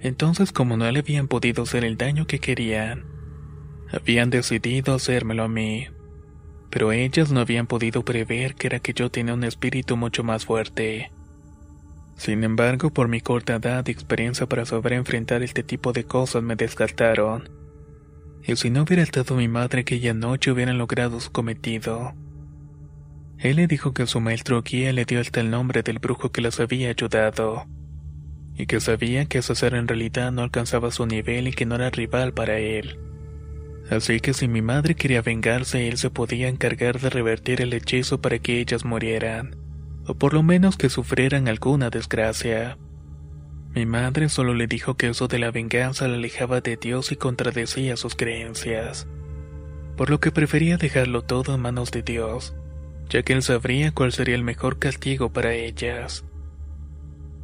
Entonces, 0.00 0.52
como 0.52 0.76
no 0.76 0.90
le 0.90 1.00
habían 1.00 1.28
podido 1.28 1.62
hacer 1.62 1.84
el 1.84 1.96
daño 1.96 2.26
que 2.26 2.38
querían, 2.38 3.04
habían 3.90 4.30
decidido 4.30 4.94
hacérmelo 4.94 5.44
a 5.44 5.48
mí. 5.48 5.88
Pero 6.70 6.92
ellas 6.92 7.32
no 7.32 7.40
habían 7.40 7.66
podido 7.66 8.04
prever 8.04 8.54
que 8.54 8.66
era 8.66 8.80
que 8.80 8.92
yo 8.92 9.10
tenía 9.10 9.34
un 9.34 9.44
espíritu 9.44 9.96
mucho 9.96 10.24
más 10.24 10.44
fuerte. 10.44 11.12
Sin 12.16 12.44
embargo, 12.44 12.90
por 12.90 13.08
mi 13.08 13.20
corta 13.20 13.56
edad 13.56 13.86
y 13.86 13.90
experiencia 13.90 14.46
para 14.46 14.64
saber 14.64 14.94
enfrentar 14.94 15.42
este 15.42 15.62
tipo 15.62 15.92
de 15.92 16.04
cosas 16.04 16.42
me 16.42 16.56
descartaron. 16.56 17.50
Y 18.42 18.56
si 18.56 18.70
no 18.70 18.82
hubiera 18.82 19.02
estado 19.02 19.36
mi 19.36 19.48
madre 19.48 19.82
aquella 19.82 20.14
noche 20.14 20.50
hubieran 20.50 20.78
logrado 20.78 21.20
su 21.20 21.30
cometido. 21.30 22.14
Él 23.38 23.56
le 23.56 23.66
dijo 23.66 23.92
que 23.92 24.06
su 24.06 24.20
maestro 24.20 24.62
guía 24.62 24.92
le 24.94 25.04
dio 25.04 25.20
hasta 25.20 25.40
el 25.40 25.50
nombre 25.50 25.82
del 25.82 25.98
brujo 25.98 26.32
que 26.32 26.40
las 26.40 26.58
había 26.58 26.88
ayudado. 26.88 27.66
Y 28.54 28.64
que 28.64 28.80
sabía 28.80 29.26
que 29.26 29.42
ser 29.42 29.74
en 29.74 29.86
realidad 29.86 30.32
no 30.32 30.42
alcanzaba 30.42 30.90
su 30.90 31.06
nivel 31.06 31.48
y 31.48 31.52
que 31.52 31.66
no 31.66 31.74
era 31.74 31.90
rival 31.90 32.32
para 32.32 32.58
él. 32.58 32.98
Así 33.90 34.20
que 34.20 34.32
si 34.32 34.48
mi 34.48 34.62
madre 34.62 34.94
quería 34.94 35.20
vengarse, 35.20 35.86
él 35.86 35.98
se 35.98 36.08
podía 36.08 36.48
encargar 36.48 36.98
de 36.98 37.10
revertir 37.10 37.60
el 37.60 37.74
hechizo 37.74 38.22
para 38.22 38.38
que 38.38 38.58
ellas 38.58 38.86
murieran 38.86 39.65
o 40.06 40.14
por 40.14 40.34
lo 40.34 40.42
menos 40.42 40.76
que 40.76 40.88
sufrieran 40.88 41.48
alguna 41.48 41.90
desgracia. 41.90 42.78
Mi 43.74 43.84
madre 43.84 44.28
solo 44.28 44.54
le 44.54 44.66
dijo 44.66 44.96
que 44.96 45.08
eso 45.08 45.28
de 45.28 45.38
la 45.38 45.50
venganza 45.50 46.08
la 46.08 46.14
alejaba 46.14 46.60
de 46.60 46.76
Dios 46.76 47.12
y 47.12 47.16
contradecía 47.16 47.96
sus 47.96 48.14
creencias, 48.14 49.06
por 49.96 50.08
lo 50.10 50.20
que 50.20 50.30
prefería 50.30 50.78
dejarlo 50.78 51.22
todo 51.22 51.54
en 51.54 51.60
manos 51.60 51.90
de 51.90 52.02
Dios, 52.02 52.54
ya 53.08 53.22
que 53.22 53.34
él 53.34 53.42
sabría 53.42 53.92
cuál 53.92 54.12
sería 54.12 54.34
el 54.34 54.44
mejor 54.44 54.78
castigo 54.78 55.32
para 55.32 55.52
ellas. 55.52 56.24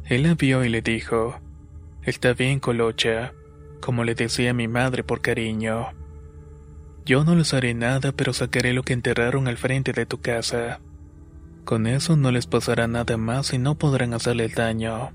Él 0.05 0.23
la 0.23 0.33
vio 0.33 0.65
y 0.65 0.69
le 0.69 0.81
dijo, 0.81 1.39
Está 2.01 2.33
bien, 2.33 2.59
Colocha, 2.59 3.33
como 3.79 4.03
le 4.03 4.15
decía 4.15 4.53
mi 4.53 4.67
madre 4.67 5.03
por 5.03 5.21
cariño. 5.21 5.91
Yo 7.05 7.23
no 7.23 7.35
les 7.35 7.53
haré 7.53 7.73
nada, 7.73 8.11
pero 8.11 8.33
sacaré 8.33 8.73
lo 8.73 8.83
que 8.83 8.93
enterraron 8.93 9.47
al 9.47 9.57
frente 9.57 9.93
de 9.93 10.05
tu 10.05 10.19
casa. 10.19 10.79
Con 11.65 11.87
eso 11.87 12.17
no 12.17 12.31
les 12.31 12.45
pasará 12.45 12.87
nada 12.87 13.17
más 13.17 13.53
y 13.53 13.57
no 13.57 13.75
podrán 13.75 14.13
hacerle 14.13 14.49
daño. 14.49 15.11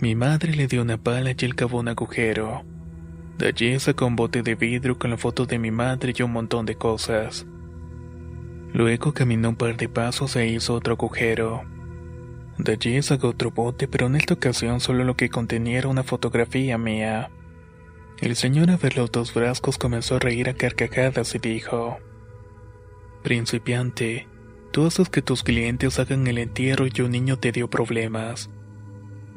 Mi 0.00 0.14
madre 0.14 0.54
le 0.54 0.66
dio 0.66 0.82
una 0.82 0.98
pala 0.98 1.30
y 1.30 1.44
él 1.44 1.54
cavó 1.54 1.80
un 1.80 1.88
agujero. 1.88 2.64
De 3.38 3.48
allí 3.48 3.78
sacó 3.78 4.06
un 4.06 4.16
bote 4.16 4.42
de 4.42 4.54
vidrio 4.54 4.98
con 4.98 5.10
la 5.10 5.16
foto 5.16 5.46
de 5.46 5.58
mi 5.58 5.70
madre 5.70 6.12
y 6.16 6.22
un 6.22 6.32
montón 6.32 6.66
de 6.66 6.74
cosas. 6.74 7.46
Luego 8.74 9.14
caminó 9.14 9.50
un 9.50 9.56
par 9.56 9.76
de 9.76 9.88
pasos 9.88 10.36
e 10.36 10.46
hizo 10.46 10.74
otro 10.74 10.94
agujero. 10.94 11.64
De 12.58 12.72
allí 12.72 13.00
sacó 13.02 13.28
otro 13.28 13.50
bote, 13.50 13.88
pero 13.88 14.06
en 14.06 14.16
esta 14.16 14.34
ocasión 14.34 14.80
solo 14.80 15.04
lo 15.04 15.16
que 15.16 15.30
contenía 15.30 15.78
era 15.78 15.88
una 15.88 16.02
fotografía 16.02 16.76
mía. 16.76 17.30
El 18.20 18.36
señor 18.36 18.70
a 18.70 18.76
ver 18.76 18.96
los 18.96 19.10
dos 19.12 19.32
frascos 19.32 19.78
comenzó 19.78 20.16
a 20.16 20.18
reír 20.18 20.48
a 20.48 20.54
carcajadas 20.54 21.34
y 21.34 21.38
dijo, 21.38 21.98
Principiante, 23.22 24.26
Tú 24.76 24.84
haces 24.84 25.08
que 25.08 25.22
tus 25.22 25.42
clientes 25.42 25.98
hagan 25.98 26.26
el 26.26 26.36
entierro 26.36 26.84
y 26.86 27.00
un 27.00 27.10
niño 27.10 27.38
te 27.38 27.50
dio 27.50 27.70
problemas. 27.70 28.50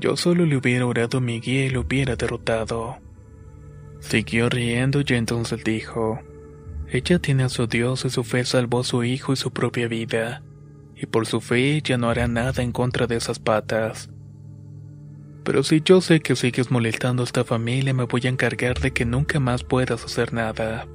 Yo 0.01 0.17
solo 0.17 0.45
le 0.45 0.57
hubiera 0.57 0.85
orado 0.85 1.19
a 1.19 1.21
mi 1.21 1.39
guía 1.39 1.65
y 1.65 1.69
lo 1.69 1.79
hubiera 1.79 2.17
derrotado. 2.17 2.97
Siguió 4.01 4.49
riendo 4.49 4.99
y 4.99 5.13
entonces 5.13 5.63
dijo, 5.63 6.19
ella 6.89 7.19
tiene 7.19 7.45
a 7.45 7.47
su 7.47 7.67
Dios 7.67 8.03
y 8.03 8.09
su 8.09 8.25
fe 8.25 8.43
salvó 8.43 8.81
a 8.81 8.83
su 8.83 9.05
hijo 9.05 9.31
y 9.31 9.37
su 9.37 9.51
propia 9.51 9.87
vida, 9.87 10.43
y 10.93 11.05
por 11.05 11.25
su 11.25 11.39
fe 11.39 11.77
ella 11.77 11.97
no 11.97 12.09
hará 12.09 12.27
nada 12.27 12.61
en 12.61 12.73
contra 12.73 13.07
de 13.07 13.15
esas 13.15 13.39
patas. 13.39 14.09
Pero 15.45 15.63
si 15.63 15.79
yo 15.79 16.01
sé 16.01 16.19
que 16.19 16.35
sigues 16.35 16.69
molestando 16.69 17.23
a 17.23 17.25
esta 17.25 17.45
familia, 17.45 17.93
me 17.93 18.03
voy 18.03 18.23
a 18.25 18.29
encargar 18.29 18.81
de 18.81 18.91
que 18.91 19.05
nunca 19.05 19.39
más 19.39 19.63
puedas 19.63 20.03
hacer 20.03 20.33
nada. 20.33 20.85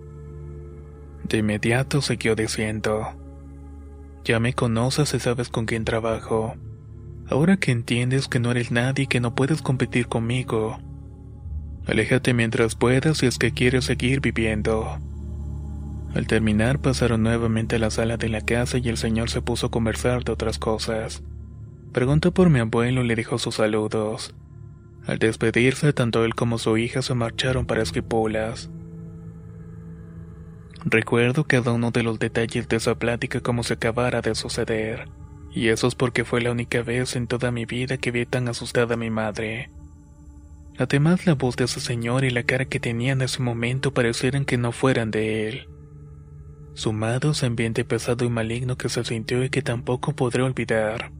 De 1.26 1.38
inmediato 1.38 2.02
siguió 2.02 2.34
diciendo, 2.34 3.23
ya 4.24 4.40
me 4.40 4.54
conoces 4.54 5.12
y 5.14 5.20
sabes 5.20 5.48
con 5.48 5.66
quién 5.66 5.84
trabajo. 5.84 6.56
Ahora 7.28 7.56
que 7.56 7.72
entiendes 7.72 8.28
que 8.28 8.40
no 8.40 8.50
eres 8.50 8.70
nadie 8.70 9.04
y 9.04 9.06
que 9.06 9.20
no 9.20 9.34
puedes 9.34 9.62
competir 9.62 10.08
conmigo, 10.08 10.78
aléjate 11.86 12.34
mientras 12.34 12.74
puedas 12.74 13.18
si 13.18 13.26
es 13.26 13.38
que 13.38 13.52
quieres 13.52 13.84
seguir 13.84 14.20
viviendo. 14.20 14.98
Al 16.14 16.26
terminar 16.26 16.80
pasaron 16.80 17.22
nuevamente 17.22 17.76
a 17.76 17.78
la 17.78 17.90
sala 17.90 18.16
de 18.16 18.28
la 18.28 18.40
casa 18.40 18.78
y 18.78 18.88
el 18.88 18.96
señor 18.96 19.30
se 19.30 19.42
puso 19.42 19.66
a 19.66 19.70
conversar 19.70 20.24
de 20.24 20.32
otras 20.32 20.58
cosas. 20.58 21.22
Preguntó 21.92 22.32
por 22.32 22.50
mi 22.50 22.60
abuelo 22.60 23.04
y 23.04 23.08
le 23.08 23.16
dijo 23.16 23.38
sus 23.38 23.56
saludos. 23.56 24.34
Al 25.06 25.18
despedirse, 25.18 25.92
tanto 25.92 26.24
él 26.24 26.34
como 26.34 26.58
su 26.58 26.76
hija 26.78 27.02
se 27.02 27.14
marcharon 27.14 27.66
para 27.66 27.82
Esquipulas. 27.82 28.70
Recuerdo 30.86 31.44
cada 31.44 31.72
uno 31.72 31.90
de 31.90 32.02
los 32.02 32.18
detalles 32.18 32.68
de 32.68 32.76
esa 32.76 32.98
plática 32.98 33.40
como 33.40 33.62
se 33.62 33.74
acabara 33.74 34.20
de 34.20 34.34
suceder, 34.34 35.08
y 35.50 35.68
eso 35.68 35.86
es 35.86 35.94
porque 35.94 36.24
fue 36.24 36.42
la 36.42 36.52
única 36.52 36.82
vez 36.82 37.16
en 37.16 37.26
toda 37.26 37.50
mi 37.50 37.64
vida 37.64 37.96
que 37.96 38.10
vi 38.10 38.26
tan 38.26 38.48
asustada 38.48 38.94
a 38.94 38.98
mi 38.98 39.08
madre. 39.08 39.70
Además, 40.76 41.24
la 41.24 41.34
voz 41.34 41.56
de 41.56 41.64
ese 41.64 41.80
señor 41.80 42.24
y 42.24 42.30
la 42.30 42.42
cara 42.42 42.66
que 42.66 42.80
tenía 42.80 43.12
en 43.12 43.22
ese 43.22 43.40
momento 43.40 43.94
parecieran 43.94 44.44
que 44.44 44.58
no 44.58 44.72
fueran 44.72 45.10
de 45.10 45.48
él. 45.48 45.68
Sumado 46.74 47.32
a 47.32 47.46
ambiente 47.46 47.84
pesado 47.84 48.26
y 48.26 48.28
maligno 48.28 48.76
que 48.76 48.90
se 48.90 49.04
sintió 49.04 49.42
y 49.42 49.48
que 49.48 49.62
tampoco 49.62 50.14
podré 50.14 50.42
olvidar. 50.42 51.12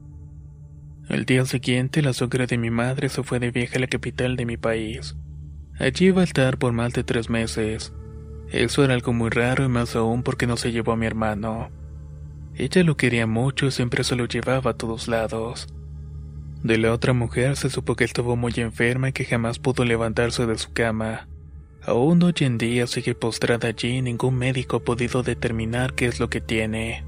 El 1.09 1.25
día 1.25 1.45
siguiente, 1.45 2.03
la 2.03 2.13
suegra 2.13 2.45
de 2.45 2.57
mi 2.57 2.69
madre 2.69 3.09
se 3.09 3.23
fue 3.23 3.39
de 3.39 3.49
viaje 3.49 3.77
a 3.77 3.81
la 3.81 3.87
capital 3.87 4.35
de 4.35 4.45
mi 4.45 4.57
país. 4.57 5.15
Allí 5.79 6.07
iba 6.07 6.21
a 6.21 6.25
estar 6.25 6.57
por 6.57 6.71
más 6.73 6.93
de 6.93 7.03
tres 7.03 7.29
meses 7.29 7.93
eso 8.51 8.83
era 8.83 8.93
algo 8.93 9.13
muy 9.13 9.29
raro 9.29 9.65
y 9.65 9.67
más 9.67 9.95
aún 9.95 10.23
porque 10.23 10.47
no 10.47 10.57
se 10.57 10.71
llevó 10.71 10.91
a 10.93 10.97
mi 10.97 11.05
hermano. 11.05 11.69
Ella 12.55 12.83
lo 12.83 12.95
quería 12.95 13.27
mucho 13.27 13.65
y 13.65 13.71
siempre 13.71 14.03
se 14.03 14.15
lo 14.15 14.25
llevaba 14.25 14.71
a 14.71 14.77
todos 14.77 15.07
lados. 15.07 15.67
De 16.63 16.77
la 16.77 16.93
otra 16.93 17.13
mujer 17.13 17.57
se 17.57 17.69
supo 17.69 17.95
que 17.95 18.05
estuvo 18.05 18.35
muy 18.35 18.53
enferma 18.57 19.09
y 19.09 19.13
que 19.13 19.25
jamás 19.25 19.59
pudo 19.59 19.83
levantarse 19.83 20.45
de 20.45 20.57
su 20.57 20.71
cama. 20.73 21.27
Aún 21.83 22.23
hoy 22.23 22.33
en 22.39 22.57
día 22.57 22.87
sigue 22.87 23.13
postrada 23.13 23.67
allí 23.67 23.97
y 23.97 24.01
ningún 24.01 24.35
médico 24.35 24.77
ha 24.77 24.83
podido 24.83 25.21
determinar 25.21 25.93
qué 25.93 26.05
es 26.07 26.19
lo 26.19 26.29
que 26.29 26.41
tiene. 26.41 27.03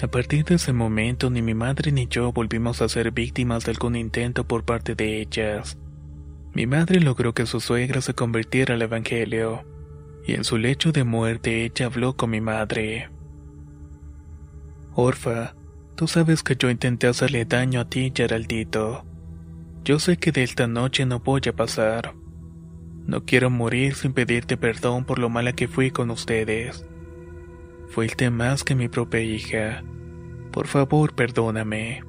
A 0.00 0.08
partir 0.08 0.44
de 0.44 0.56
ese 0.56 0.72
momento 0.72 1.30
ni 1.30 1.42
mi 1.42 1.54
madre 1.54 1.92
ni 1.92 2.08
yo 2.08 2.32
volvimos 2.32 2.82
a 2.82 2.88
ser 2.88 3.12
víctimas 3.12 3.64
de 3.64 3.72
algún 3.72 3.94
intento 3.94 4.44
por 4.44 4.64
parte 4.64 4.94
de 4.94 5.20
ellas. 5.20 5.78
Mi 6.54 6.66
madre 6.66 7.00
logró 7.00 7.34
que 7.34 7.46
su 7.46 7.60
suegra 7.60 8.00
se 8.00 8.14
convirtiera 8.14 8.74
al 8.74 8.82
Evangelio 8.82 9.64
y 10.24 10.34
en 10.34 10.44
su 10.44 10.58
lecho 10.58 10.92
de 10.92 11.04
muerte 11.04 11.64
ella 11.64 11.86
habló 11.86 12.16
con 12.16 12.30
mi 12.30 12.40
madre. 12.40 13.10
Orfa, 14.94 15.54
tú 15.96 16.06
sabes 16.06 16.42
que 16.42 16.56
yo 16.56 16.70
intenté 16.70 17.06
hacerle 17.06 17.44
daño 17.44 17.80
a 17.80 17.88
ti, 17.88 18.12
Geraldito. 18.14 19.04
Yo 19.84 19.98
sé 19.98 20.16
que 20.16 20.32
de 20.32 20.42
esta 20.42 20.66
noche 20.66 21.06
no 21.06 21.20
voy 21.20 21.40
a 21.48 21.52
pasar. 21.52 22.14
No 23.06 23.24
quiero 23.24 23.50
morir 23.50 23.94
sin 23.94 24.12
pedirte 24.12 24.56
perdón 24.56 25.04
por 25.04 25.18
lo 25.18 25.28
mala 25.28 25.52
que 25.54 25.66
fui 25.66 25.90
con 25.90 26.10
ustedes. 26.10 26.86
Fuiste 27.88 28.30
más 28.30 28.64
que 28.64 28.74
mi 28.74 28.88
propia 28.88 29.20
hija. 29.20 29.82
Por 30.52 30.66
favor, 30.66 31.14
perdóname. 31.14 32.04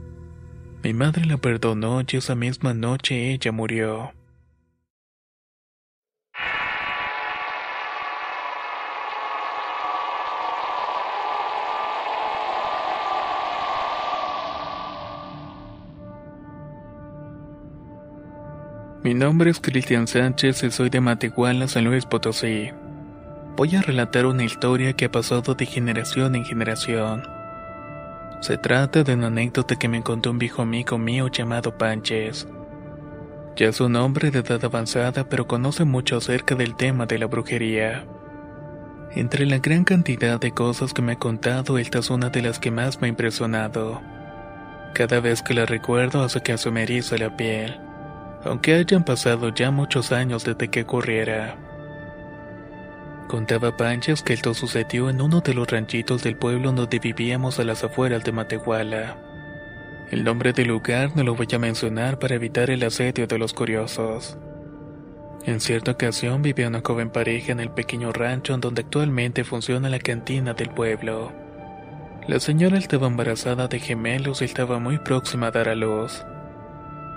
Mi 0.83 0.93
madre 0.93 1.25
la 1.25 1.37
perdonó 1.37 2.01
y 2.01 2.17
esa 2.17 2.35
misma 2.35 2.73
noche 2.73 3.31
ella 3.31 3.51
murió. 3.51 4.11
Mi 19.03 19.13
nombre 19.13 19.51
es 19.51 19.59
Cristian 19.59 20.07
Sánchez 20.07 20.63
y 20.63 20.71
soy 20.71 20.89
de 20.89 21.01
Matehuala, 21.01 21.67
San 21.67 21.83
Luis 21.83 22.05
Potosí. 22.05 22.71
Voy 23.57 23.75
a 23.75 23.81
relatar 23.81 24.25
una 24.25 24.45
historia 24.45 24.93
que 24.93 25.05
ha 25.05 25.11
pasado 25.11 25.55
de 25.55 25.65
generación 25.65 26.35
en 26.35 26.45
generación. 26.45 27.21
Se 28.39 28.57
trata 28.57 29.03
de 29.03 29.15
una 29.15 29.27
anécdota 29.27 29.75
que 29.75 29.89
me 29.89 30.01
contó 30.03 30.31
un 30.31 30.39
viejo 30.39 30.61
amigo 30.61 30.97
mío 30.97 31.27
llamado 31.27 31.77
Panches. 31.77 32.47
Ya 33.57 33.67
es 33.67 33.81
un 33.81 33.97
hombre 33.97 34.31
de 34.31 34.39
edad 34.39 34.63
avanzada, 34.63 35.27
pero 35.27 35.47
conoce 35.47 35.83
mucho 35.83 36.15
acerca 36.15 36.55
del 36.55 36.77
tema 36.77 37.05
de 37.05 37.19
la 37.19 37.25
brujería. 37.25 38.05
Entre 39.11 39.45
la 39.45 39.57
gran 39.57 39.83
cantidad 39.83 40.39
de 40.39 40.53
cosas 40.53 40.93
que 40.93 41.01
me 41.01 41.11
ha 41.11 41.19
contado, 41.19 41.77
esta 41.77 41.99
es 41.99 42.09
una 42.09 42.29
de 42.29 42.41
las 42.41 42.57
que 42.57 42.71
más 42.71 43.01
me 43.01 43.07
ha 43.07 43.09
impresionado. 43.09 44.01
Cada 44.93 45.19
vez 45.19 45.41
que 45.41 45.53
la 45.53 45.65
recuerdo 45.65 46.23
hace 46.23 46.39
que 46.39 46.57
se 46.57 46.71
me 46.71 46.83
eriza 46.83 47.17
la 47.17 47.35
piel 47.35 47.82
aunque 48.45 48.75
hayan 48.75 49.03
pasado 49.03 49.49
ya 49.49 49.71
muchos 49.71 50.11
años 50.11 50.43
desde 50.43 50.69
que 50.69 50.81
ocurriera. 50.81 51.55
Contaba 53.27 53.75
Panchas 53.75 54.21
que 54.21 54.33
esto 54.33 54.53
sucedió 54.53 55.09
en 55.09 55.21
uno 55.21 55.41
de 55.41 55.53
los 55.53 55.67
ranchitos 55.67 56.23
del 56.23 56.35
pueblo 56.35 56.71
donde 56.71 56.99
vivíamos 56.99 57.59
a 57.59 57.63
las 57.63 57.83
afueras 57.83 58.23
de 58.23 58.31
Matehuala. 58.31 59.17
El 60.11 60.23
nombre 60.23 60.53
del 60.53 60.67
lugar 60.67 61.15
no 61.15 61.23
lo 61.23 61.33
voy 61.33 61.47
a 61.51 61.57
mencionar 61.57 62.19
para 62.19 62.35
evitar 62.35 62.69
el 62.69 62.83
asedio 62.83 63.25
de 63.25 63.39
los 63.39 63.53
curiosos. 63.53 64.37
En 65.45 65.59
cierta 65.59 65.91
ocasión 65.91 66.41
vivía 66.41 66.67
una 66.67 66.81
joven 66.85 67.09
pareja 67.09 67.51
en 67.51 67.59
el 67.59 67.71
pequeño 67.71 68.11
rancho 68.11 68.53
en 68.53 68.61
donde 68.61 68.83
actualmente 68.83 69.43
funciona 69.43 69.89
la 69.89 69.99
cantina 69.99 70.53
del 70.53 70.69
pueblo. 70.69 71.31
La 72.27 72.39
señora 72.39 72.77
estaba 72.77 73.07
embarazada 73.07 73.67
de 73.67 73.79
gemelos 73.79 74.41
y 74.41 74.45
estaba 74.45 74.79
muy 74.79 74.99
próxima 74.99 75.47
a 75.47 75.51
dar 75.51 75.67
a 75.67 75.75
luz. 75.75 76.23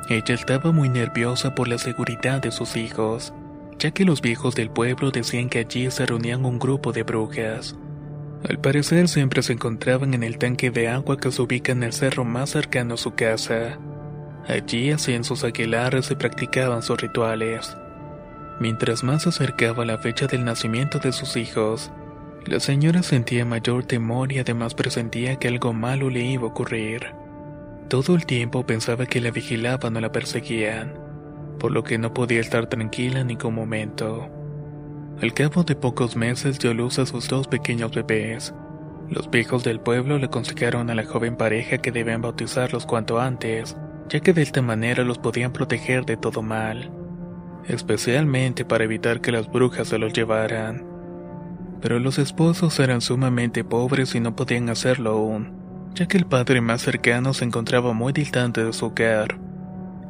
Ella 0.08 0.34
estaba 0.34 0.70
muy 0.70 0.88
nerviosa 0.88 1.56
por 1.56 1.66
la 1.66 1.78
seguridad 1.78 2.40
de 2.40 2.52
sus 2.52 2.76
hijos, 2.76 3.34
ya 3.76 3.90
que 3.90 4.04
los 4.04 4.22
viejos 4.22 4.54
del 4.54 4.70
pueblo 4.70 5.10
decían 5.10 5.48
que 5.48 5.58
allí 5.58 5.90
se 5.90 6.06
reunían 6.06 6.44
un 6.44 6.60
grupo 6.60 6.92
de 6.92 7.02
brujas. 7.02 7.76
Al 8.48 8.60
parecer 8.60 9.08
siempre 9.08 9.42
se 9.42 9.54
encontraban 9.54 10.14
en 10.14 10.22
el 10.22 10.38
tanque 10.38 10.70
de 10.70 10.86
agua 10.86 11.16
que 11.16 11.32
se 11.32 11.42
ubica 11.42 11.72
en 11.72 11.82
el 11.82 11.92
cerro 11.92 12.24
más 12.24 12.50
cercano 12.50 12.94
a 12.94 12.98
su 12.98 13.14
casa. 13.16 13.78
Allí 14.46 14.92
hacían 14.92 15.24
sus 15.24 15.42
aquelares 15.42 16.08
y 16.12 16.14
practicaban 16.14 16.82
sus 16.82 17.00
rituales. 17.00 17.76
Mientras 18.60 19.02
más 19.02 19.24
se 19.24 19.30
acercaba 19.30 19.84
la 19.84 19.98
fecha 19.98 20.28
del 20.28 20.44
nacimiento 20.44 21.00
de 21.00 21.10
sus 21.10 21.36
hijos, 21.36 21.90
la 22.44 22.60
señora 22.60 23.02
sentía 23.02 23.44
mayor 23.44 23.84
temor 23.84 24.30
y 24.30 24.38
además 24.38 24.74
presentía 24.74 25.34
que 25.34 25.48
algo 25.48 25.72
malo 25.72 26.10
le 26.10 26.20
iba 26.22 26.44
a 26.44 26.50
ocurrir. 26.50 27.25
Todo 27.88 28.16
el 28.16 28.26
tiempo 28.26 28.66
pensaba 28.66 29.06
que 29.06 29.20
la 29.20 29.30
vigilaban 29.30 29.96
o 29.96 30.00
la 30.00 30.10
perseguían, 30.10 30.94
por 31.60 31.70
lo 31.70 31.84
que 31.84 31.98
no 31.98 32.12
podía 32.12 32.40
estar 32.40 32.66
tranquila 32.66 33.20
en 33.20 33.28
ningún 33.28 33.54
momento. 33.54 34.28
Al 35.22 35.32
cabo 35.32 35.62
de 35.62 35.76
pocos 35.76 36.16
meses 36.16 36.58
dio 36.58 36.74
luz 36.74 36.98
a 36.98 37.06
sus 37.06 37.28
dos 37.28 37.46
pequeños 37.46 37.92
bebés. 37.92 38.52
Los 39.08 39.30
viejos 39.30 39.62
del 39.62 39.78
pueblo 39.78 40.18
le 40.18 40.26
aconsejaron 40.26 40.90
a 40.90 40.96
la 40.96 41.04
joven 41.04 41.36
pareja 41.36 41.78
que 41.78 41.92
debían 41.92 42.22
bautizarlos 42.22 42.86
cuanto 42.86 43.20
antes, 43.20 43.76
ya 44.08 44.18
que 44.18 44.32
de 44.32 44.42
esta 44.42 44.62
manera 44.62 45.04
los 45.04 45.18
podían 45.18 45.52
proteger 45.52 46.04
de 46.04 46.16
todo 46.16 46.42
mal, 46.42 46.90
especialmente 47.68 48.64
para 48.64 48.82
evitar 48.82 49.20
que 49.20 49.30
las 49.30 49.48
brujas 49.48 49.86
se 49.86 49.98
los 49.98 50.12
llevaran. 50.12 50.84
Pero 51.80 52.00
los 52.00 52.18
esposos 52.18 52.80
eran 52.80 53.00
sumamente 53.00 53.62
pobres 53.62 54.16
y 54.16 54.20
no 54.20 54.34
podían 54.34 54.70
hacerlo 54.70 55.10
aún, 55.12 55.65
ya 55.96 56.06
que 56.06 56.18
el 56.18 56.26
padre 56.26 56.60
más 56.60 56.82
cercano 56.82 57.32
se 57.32 57.46
encontraba 57.46 57.94
muy 57.94 58.12
distante 58.12 58.62
de 58.62 58.72
su 58.74 58.86
hogar, 58.86 59.38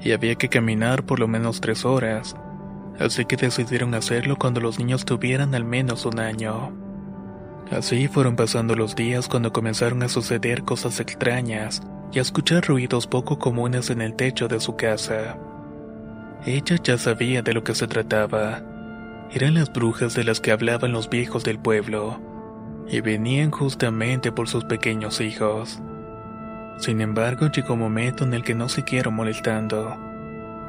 y 0.00 0.10
había 0.10 0.34
que 0.34 0.48
caminar 0.48 1.06
por 1.06 1.20
lo 1.20 1.28
menos 1.28 1.60
tres 1.60 1.84
horas, 1.84 2.34
así 2.98 3.24
que 3.24 3.36
decidieron 3.36 3.94
hacerlo 3.94 4.36
cuando 4.36 4.60
los 4.60 4.80
niños 4.80 5.04
tuvieran 5.04 5.54
al 5.54 5.64
menos 5.64 6.04
un 6.04 6.18
año. 6.18 6.76
Así 7.70 8.08
fueron 8.08 8.34
pasando 8.34 8.74
los 8.74 8.96
días 8.96 9.28
cuando 9.28 9.52
comenzaron 9.52 10.02
a 10.02 10.08
suceder 10.08 10.64
cosas 10.64 10.98
extrañas 10.98 11.82
y 12.12 12.18
a 12.18 12.22
escuchar 12.22 12.66
ruidos 12.66 13.06
poco 13.06 13.38
comunes 13.38 13.88
en 13.90 14.02
el 14.02 14.14
techo 14.14 14.48
de 14.48 14.58
su 14.58 14.76
casa. 14.76 15.38
Ella 16.44 16.76
ya 16.82 16.98
sabía 16.98 17.42
de 17.42 17.54
lo 17.54 17.62
que 17.62 17.74
se 17.74 17.86
trataba. 17.86 18.62
Eran 19.32 19.54
las 19.54 19.72
brujas 19.72 20.14
de 20.14 20.24
las 20.24 20.40
que 20.40 20.52
hablaban 20.52 20.92
los 20.92 21.08
viejos 21.08 21.44
del 21.44 21.58
pueblo, 21.58 22.20
y 22.88 23.00
venían 23.00 23.50
justamente 23.50 24.32
por 24.32 24.48
sus 24.48 24.64
pequeños 24.64 25.20
hijos. 25.20 25.80
Sin 26.78 27.00
embargo, 27.00 27.48
llegó 27.50 27.74
un 27.74 27.80
momento 27.80 28.24
en 28.24 28.34
el 28.34 28.42
que 28.42 28.54
no 28.54 28.68
siguieron 28.68 29.14
molestando 29.14 30.06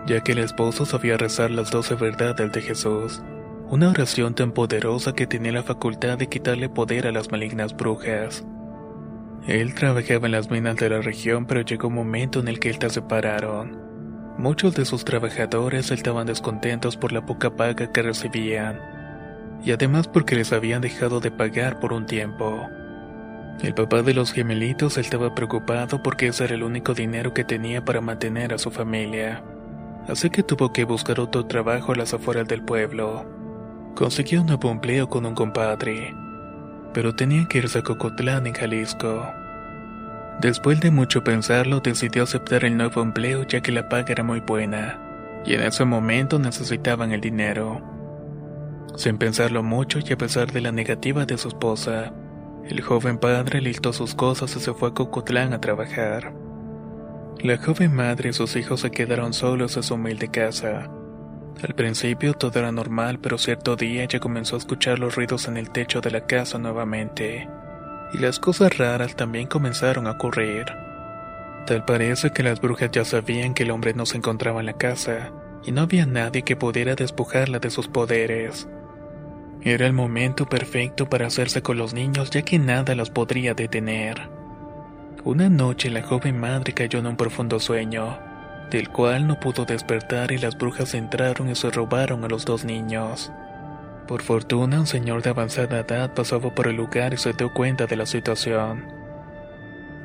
ya 0.07 0.21
que 0.21 0.31
el 0.31 0.39
esposo 0.39 0.85
sabía 0.85 1.17
rezar 1.17 1.51
las 1.51 1.69
doce 1.69 1.95
verdades 1.95 2.51
de 2.51 2.61
Jesús, 2.61 3.21
una 3.69 3.89
oración 3.89 4.33
tan 4.33 4.53
poderosa 4.53 5.13
que 5.13 5.27
tenía 5.27 5.51
la 5.51 5.63
facultad 5.63 6.17
de 6.17 6.27
quitarle 6.27 6.69
poder 6.69 7.07
a 7.07 7.11
las 7.11 7.29
malignas 7.29 7.75
brujas. 7.75 8.45
Él 9.45 9.75
trabajaba 9.75 10.25
en 10.25 10.31
las 10.31 10.49
minas 10.49 10.77
de 10.77 10.89
la 10.89 11.01
región, 11.01 11.45
pero 11.45 11.61
llegó 11.61 11.89
un 11.89 11.95
momento 11.95 12.39
en 12.39 12.47
el 12.47 12.59
que 12.59 12.69
estas 12.69 12.93
separaron. 12.93 13.77
Muchos 14.37 14.75
de 14.75 14.85
sus 14.85 15.03
trabajadores 15.03 15.91
estaban 15.91 16.27
descontentos 16.27 16.95
por 16.95 17.11
la 17.11 17.25
poca 17.25 17.55
paga 17.55 17.91
que 17.91 18.01
recibían, 18.01 18.79
y 19.63 19.71
además 19.71 20.07
porque 20.07 20.35
les 20.35 20.53
habían 20.53 20.81
dejado 20.81 21.19
de 21.19 21.31
pagar 21.31 21.79
por 21.79 21.93
un 21.93 22.05
tiempo. 22.05 22.67
El 23.61 23.73
papá 23.73 24.03
de 24.03 24.13
los 24.13 24.31
gemelitos 24.31 24.97
estaba 24.97 25.33
preocupado 25.33 26.03
porque 26.03 26.27
ese 26.27 26.43
era 26.43 26.55
el 26.55 26.63
único 26.63 26.93
dinero 26.93 27.33
que 27.33 27.43
tenía 27.43 27.83
para 27.83 28.01
mantener 28.01 28.53
a 28.53 28.57
su 28.57 28.69
familia 28.69 29.43
así 30.07 30.29
que 30.29 30.43
tuvo 30.43 30.71
que 30.71 30.85
buscar 30.85 31.19
otro 31.19 31.45
trabajo 31.45 31.91
a 31.91 31.95
las 31.95 32.13
afueras 32.13 32.47
del 32.47 32.63
pueblo. 32.63 33.25
Consiguió 33.95 34.41
un 34.41 34.49
empleo 34.49 35.09
con 35.09 35.25
un 35.25 35.35
compadre, 35.35 36.13
pero 36.93 37.15
tenía 37.15 37.45
que 37.47 37.59
irse 37.59 37.79
a 37.79 37.83
Cocotlán, 37.83 38.47
en 38.47 38.53
Jalisco. 38.53 39.27
Después 40.39 40.79
de 40.79 40.91
mucho 40.91 41.23
pensarlo, 41.23 41.79
decidió 41.79 42.23
aceptar 42.23 42.63
el 42.63 42.77
nuevo 42.77 43.01
empleo 43.01 43.43
ya 43.43 43.61
que 43.61 43.71
la 43.71 43.89
paga 43.89 44.11
era 44.11 44.23
muy 44.23 44.39
buena, 44.39 44.99
y 45.45 45.55
en 45.55 45.61
ese 45.63 45.83
momento 45.83 46.39
necesitaban 46.39 47.11
el 47.11 47.21
dinero. 47.21 47.81
Sin 48.95 49.17
pensarlo 49.17 49.63
mucho 49.63 49.99
y 49.99 50.13
a 50.13 50.17
pesar 50.17 50.51
de 50.51 50.61
la 50.61 50.71
negativa 50.71 51.25
de 51.25 51.37
su 51.37 51.49
esposa, 51.49 52.13
el 52.65 52.81
joven 52.81 53.17
padre 53.17 53.61
listó 53.61 53.93
sus 53.93 54.15
cosas 54.15 54.55
y 54.55 54.59
se 54.59 54.73
fue 54.73 54.89
a 54.89 54.93
Cocotlán 54.93 55.53
a 55.53 55.61
trabajar. 55.61 56.33
La 57.39 57.57
joven 57.57 57.93
madre 57.93 58.29
y 58.29 58.33
sus 58.33 58.55
hijos 58.55 58.81
se 58.81 58.91
quedaron 58.91 59.33
solos 59.33 59.77
en 59.77 59.83
su 59.83 59.93
humilde 59.93 60.29
casa. 60.29 60.89
Al 61.63 61.75
principio 61.75 62.33
todo 62.33 62.59
era 62.59 62.71
normal, 62.71 63.19
pero 63.19 63.37
cierto 63.37 63.75
día 63.75 64.03
ella 64.03 64.19
comenzó 64.19 64.55
a 64.55 64.59
escuchar 64.59 64.99
los 64.99 65.15
ruidos 65.15 65.47
en 65.47 65.57
el 65.57 65.69
techo 65.69 66.01
de 66.01 66.11
la 66.11 66.25
casa 66.25 66.57
nuevamente. 66.57 67.47
Y 68.13 68.17
las 68.17 68.39
cosas 68.39 68.77
raras 68.77 69.15
también 69.15 69.47
comenzaron 69.47 70.07
a 70.07 70.11
ocurrir. 70.11 70.65
Tal 71.65 71.85
parece 71.85 72.31
que 72.31 72.43
las 72.43 72.61
brujas 72.61 72.91
ya 72.91 73.05
sabían 73.05 73.53
que 73.53 73.63
el 73.63 73.71
hombre 73.71 73.93
no 73.93 74.05
se 74.05 74.17
encontraba 74.17 74.59
en 74.59 74.67
la 74.67 74.77
casa, 74.77 75.31
y 75.63 75.71
no 75.71 75.81
había 75.81 76.05
nadie 76.05 76.43
que 76.43 76.55
pudiera 76.55 76.95
despojarla 76.95 77.59
de 77.59 77.69
sus 77.69 77.87
poderes. 77.87 78.67
Era 79.61 79.85
el 79.85 79.93
momento 79.93 80.47
perfecto 80.47 81.09
para 81.09 81.27
hacerse 81.27 81.61
con 81.61 81.77
los 81.77 81.93
niños 81.93 82.29
ya 82.29 82.41
que 82.43 82.59
nada 82.59 82.95
los 82.95 83.09
podría 83.09 83.53
detener. 83.53 84.29
Una 85.23 85.49
noche 85.49 85.89
la 85.89 86.03
joven 86.03 86.39
madre 86.39 86.73
cayó 86.73 86.99
en 86.99 87.07
un 87.07 87.17
profundo 87.17 87.59
sueño, 87.59 88.17
del 88.71 88.89
cual 88.89 89.27
no 89.27 89.39
pudo 89.39 89.65
despertar 89.65 90.31
y 90.31 90.37
las 90.37 90.57
brujas 90.57 90.93
entraron 90.93 91.49
y 91.49 91.55
se 91.55 91.69
robaron 91.69 92.23
a 92.23 92.27
los 92.27 92.45
dos 92.45 92.63
niños. 92.63 93.31
Por 94.07 94.21
fortuna, 94.21 94.79
un 94.79 94.87
señor 94.87 95.21
de 95.21 95.31
avanzada 95.31 95.79
edad 95.79 96.13
pasaba 96.13 96.53
por 96.55 96.67
el 96.67 96.77
lugar 96.77 97.13
y 97.13 97.17
se 97.17 97.33
dio 97.33 97.53
cuenta 97.53 97.87
de 97.87 97.97
la 97.97 98.05
situación. 98.05 98.85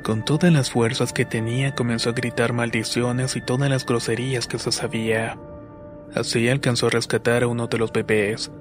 Con 0.03 0.25
todas 0.25 0.51
las 0.51 0.69
fuerzas 0.69 1.13
que 1.13 1.23
tenía 1.23 1.73
comenzó 1.73 2.09
a 2.09 2.13
gritar 2.13 2.51
maldiciones 2.51 3.37
y 3.37 3.41
todas 3.41 3.69
las 3.69 3.85
groserías 3.85 4.47
que 4.47 4.59
se 4.59 4.73
sabía. 4.73 5.37
Así 6.13 6.49
alcanzó 6.49 6.87
a 6.87 6.89
rescatar 6.89 7.43
a 7.43 7.47
uno 7.47 7.67
de 7.67 7.77
los 7.77 7.93
bebés, 7.93 8.51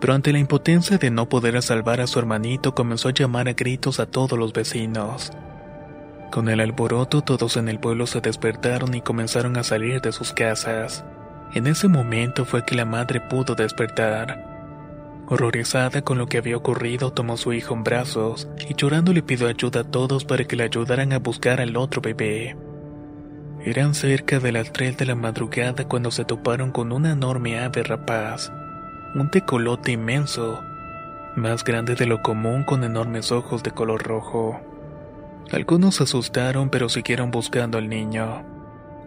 pero 0.00 0.14
ante 0.14 0.32
la 0.32 0.38
impotencia 0.38 0.98
de 0.98 1.10
no 1.10 1.28
poder 1.28 1.60
salvar 1.62 2.00
a 2.00 2.06
su 2.06 2.18
hermanito 2.18 2.74
comenzó 2.74 3.08
a 3.08 3.12
llamar 3.12 3.48
a 3.48 3.52
gritos 3.52 4.00
a 4.00 4.06
todos 4.06 4.38
los 4.38 4.52
vecinos. 4.52 5.32
Con 6.30 6.48
el 6.48 6.60
alboroto 6.60 7.22
todos 7.22 7.56
en 7.56 7.68
el 7.68 7.80
pueblo 7.80 8.06
se 8.06 8.20
despertaron 8.20 8.94
y 8.94 9.00
comenzaron 9.00 9.56
a 9.56 9.64
salir 9.64 10.00
de 10.00 10.12
sus 10.12 10.32
casas. 10.32 11.04
En 11.54 11.66
ese 11.66 11.88
momento 11.88 12.44
fue 12.44 12.64
que 12.64 12.74
la 12.74 12.84
madre 12.84 13.20
pudo 13.20 13.54
despertar. 13.54 14.44
Horrorizada 15.30 16.02
con 16.02 16.18
lo 16.18 16.26
que 16.26 16.38
había 16.38 16.56
ocurrido, 16.56 17.12
tomó 17.12 17.34
a 17.34 17.38
su 17.38 17.52
hijo 17.52 17.74
en 17.74 17.84
brazos 17.84 18.48
y 18.68 18.74
llorando 18.74 19.12
le 19.12 19.22
pidió 19.22 19.48
ayuda 19.48 19.80
a 19.80 19.84
todos 19.84 20.24
para 20.24 20.44
que 20.44 20.56
le 20.56 20.64
ayudaran 20.64 21.12
a 21.12 21.18
buscar 21.18 21.60
al 21.60 21.76
otro 21.76 22.00
bebé. 22.00 22.56
Eran 23.64 23.94
cerca 23.94 24.38
de 24.38 24.52
las 24.52 24.72
3 24.72 24.96
de 24.96 25.06
la 25.06 25.14
madrugada 25.14 25.88
cuando 25.88 26.10
se 26.10 26.24
toparon 26.24 26.70
con 26.70 26.92
una 26.92 27.12
enorme 27.12 27.58
ave 27.58 27.82
rapaz, 27.82 28.52
un 29.14 29.30
tecolote 29.30 29.92
inmenso, 29.92 30.62
más 31.36 31.64
grande 31.64 31.94
de 31.94 32.06
lo 32.06 32.22
común 32.22 32.64
con 32.64 32.84
enormes 32.84 33.32
ojos 33.32 33.62
de 33.62 33.70
color 33.70 34.02
rojo. 34.02 34.60
Algunos 35.50 35.96
se 35.96 36.02
asustaron 36.02 36.68
pero 36.68 36.88
siguieron 36.88 37.30
buscando 37.30 37.78
al 37.78 37.88
niño. 37.88 38.44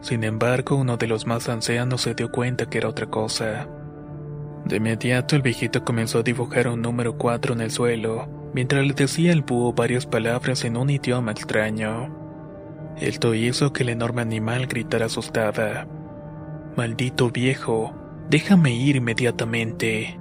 Sin 0.01 0.23
embargo, 0.23 0.75
uno 0.75 0.97
de 0.97 1.07
los 1.07 1.27
más 1.27 1.49
ancianos 1.49 2.01
se 2.01 2.15
dio 2.15 2.31
cuenta 2.31 2.67
que 2.67 2.79
era 2.79 2.89
otra 2.89 3.05
cosa. 3.05 3.67
De 4.65 4.77
inmediato 4.77 5.35
el 5.35 5.43
viejito 5.43 5.83
comenzó 5.83 6.19
a 6.19 6.23
dibujar 6.23 6.67
un 6.67 6.81
número 6.81 7.17
4 7.17 7.53
en 7.53 7.61
el 7.61 7.71
suelo, 7.71 8.27
mientras 8.53 8.85
le 8.85 8.93
decía 8.93 9.33
al 9.33 9.43
búho 9.43 9.73
varias 9.73 10.07
palabras 10.07 10.63
en 10.65 10.77
un 10.77 10.89
idioma 10.89 11.31
extraño. 11.31 12.09
Esto 12.97 13.33
hizo 13.35 13.73
que 13.73 13.83
el 13.83 13.89
enorme 13.89 14.21
animal 14.21 14.67
gritara 14.67 15.05
asustada. 15.05 15.87
Maldito 16.75 17.29
viejo, 17.29 17.93
déjame 18.29 18.75
ir 18.75 18.95
inmediatamente. 18.95 20.19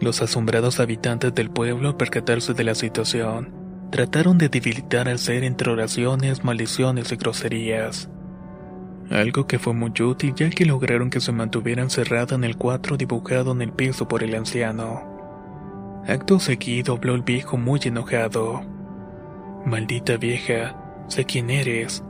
Los 0.00 0.22
asombrados 0.22 0.80
habitantes 0.80 1.34
del 1.34 1.50
pueblo 1.50 1.88
al 1.88 1.96
percatarse 1.96 2.54
de 2.54 2.64
la 2.64 2.74
situación, 2.74 3.62
Trataron 3.92 4.38
de 4.38 4.48
debilitar 4.48 5.06
al 5.06 5.18
ser 5.18 5.44
entre 5.44 5.70
oraciones, 5.70 6.44
maldiciones 6.44 7.12
y 7.12 7.16
groserías. 7.16 8.08
Algo 9.10 9.46
que 9.46 9.58
fue 9.58 9.74
muy 9.74 9.92
útil 10.00 10.32
ya 10.34 10.48
que 10.48 10.64
lograron 10.64 11.10
que 11.10 11.20
se 11.20 11.30
mantuviera 11.30 11.82
encerrada 11.82 12.34
en 12.34 12.44
el 12.44 12.56
cuadro 12.56 12.96
dibujado 12.96 13.52
en 13.52 13.60
el 13.60 13.70
piso 13.70 14.08
por 14.08 14.22
el 14.22 14.34
anciano. 14.34 16.02
Acto 16.08 16.40
seguido 16.40 16.94
habló 16.94 17.14
el 17.14 17.20
viejo 17.20 17.58
muy 17.58 17.80
enojado. 17.84 18.62
Maldita 19.66 20.16
vieja, 20.16 21.04
sé 21.08 21.26
quién 21.26 21.50
eres. 21.50 22.02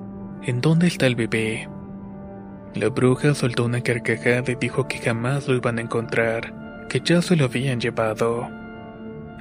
¿En 0.45 0.61
dónde 0.61 0.87
está 0.87 1.09
el 1.09 1.17
bebé? 1.17 1.69
La 2.75 2.89
bruja 2.89 3.35
soltó 3.35 3.65
una 3.65 3.83
carcajada 3.83 4.51
y 4.51 4.55
dijo 4.55 4.89
que 4.89 4.99
jamás 4.99 5.47
lo 5.47 5.55
iban 5.55 5.79
a 5.79 5.83
encontrar, 5.83 6.87
que 6.89 7.01
ya 7.05 7.21
se 7.21 7.37
lo 7.37 7.45
habían 7.45 7.81
llevado. 7.81 8.49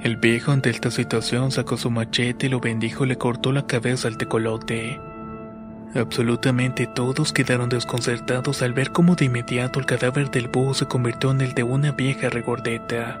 El 0.02 0.16
viejo 0.16 0.52
ante 0.52 0.68
esta 0.68 0.90
situación 0.90 1.50
sacó 1.50 1.78
su 1.78 1.90
machete 1.90 2.46
y 2.46 2.48
lo 2.50 2.60
bendijo 2.60 3.04
y 3.04 3.08
le 3.08 3.16
cortó 3.16 3.52
la 3.52 3.66
cabeza 3.66 4.08
al 4.08 4.18
tecolote. 4.18 5.00
Absolutamente 5.94 6.86
todos 6.86 7.32
quedaron 7.32 7.70
desconcertados 7.70 8.60
al 8.62 8.74
ver 8.74 8.92
cómo 8.92 9.14
de 9.14 9.26
inmediato 9.26 9.78
el 9.78 9.86
cadáver 9.86 10.30
del 10.30 10.48
búho 10.48 10.74
se 10.74 10.86
convirtió 10.86 11.30
en 11.30 11.40
el 11.40 11.54
de 11.54 11.62
una 11.62 11.92
vieja 11.92 12.28
regordeta. 12.28 13.20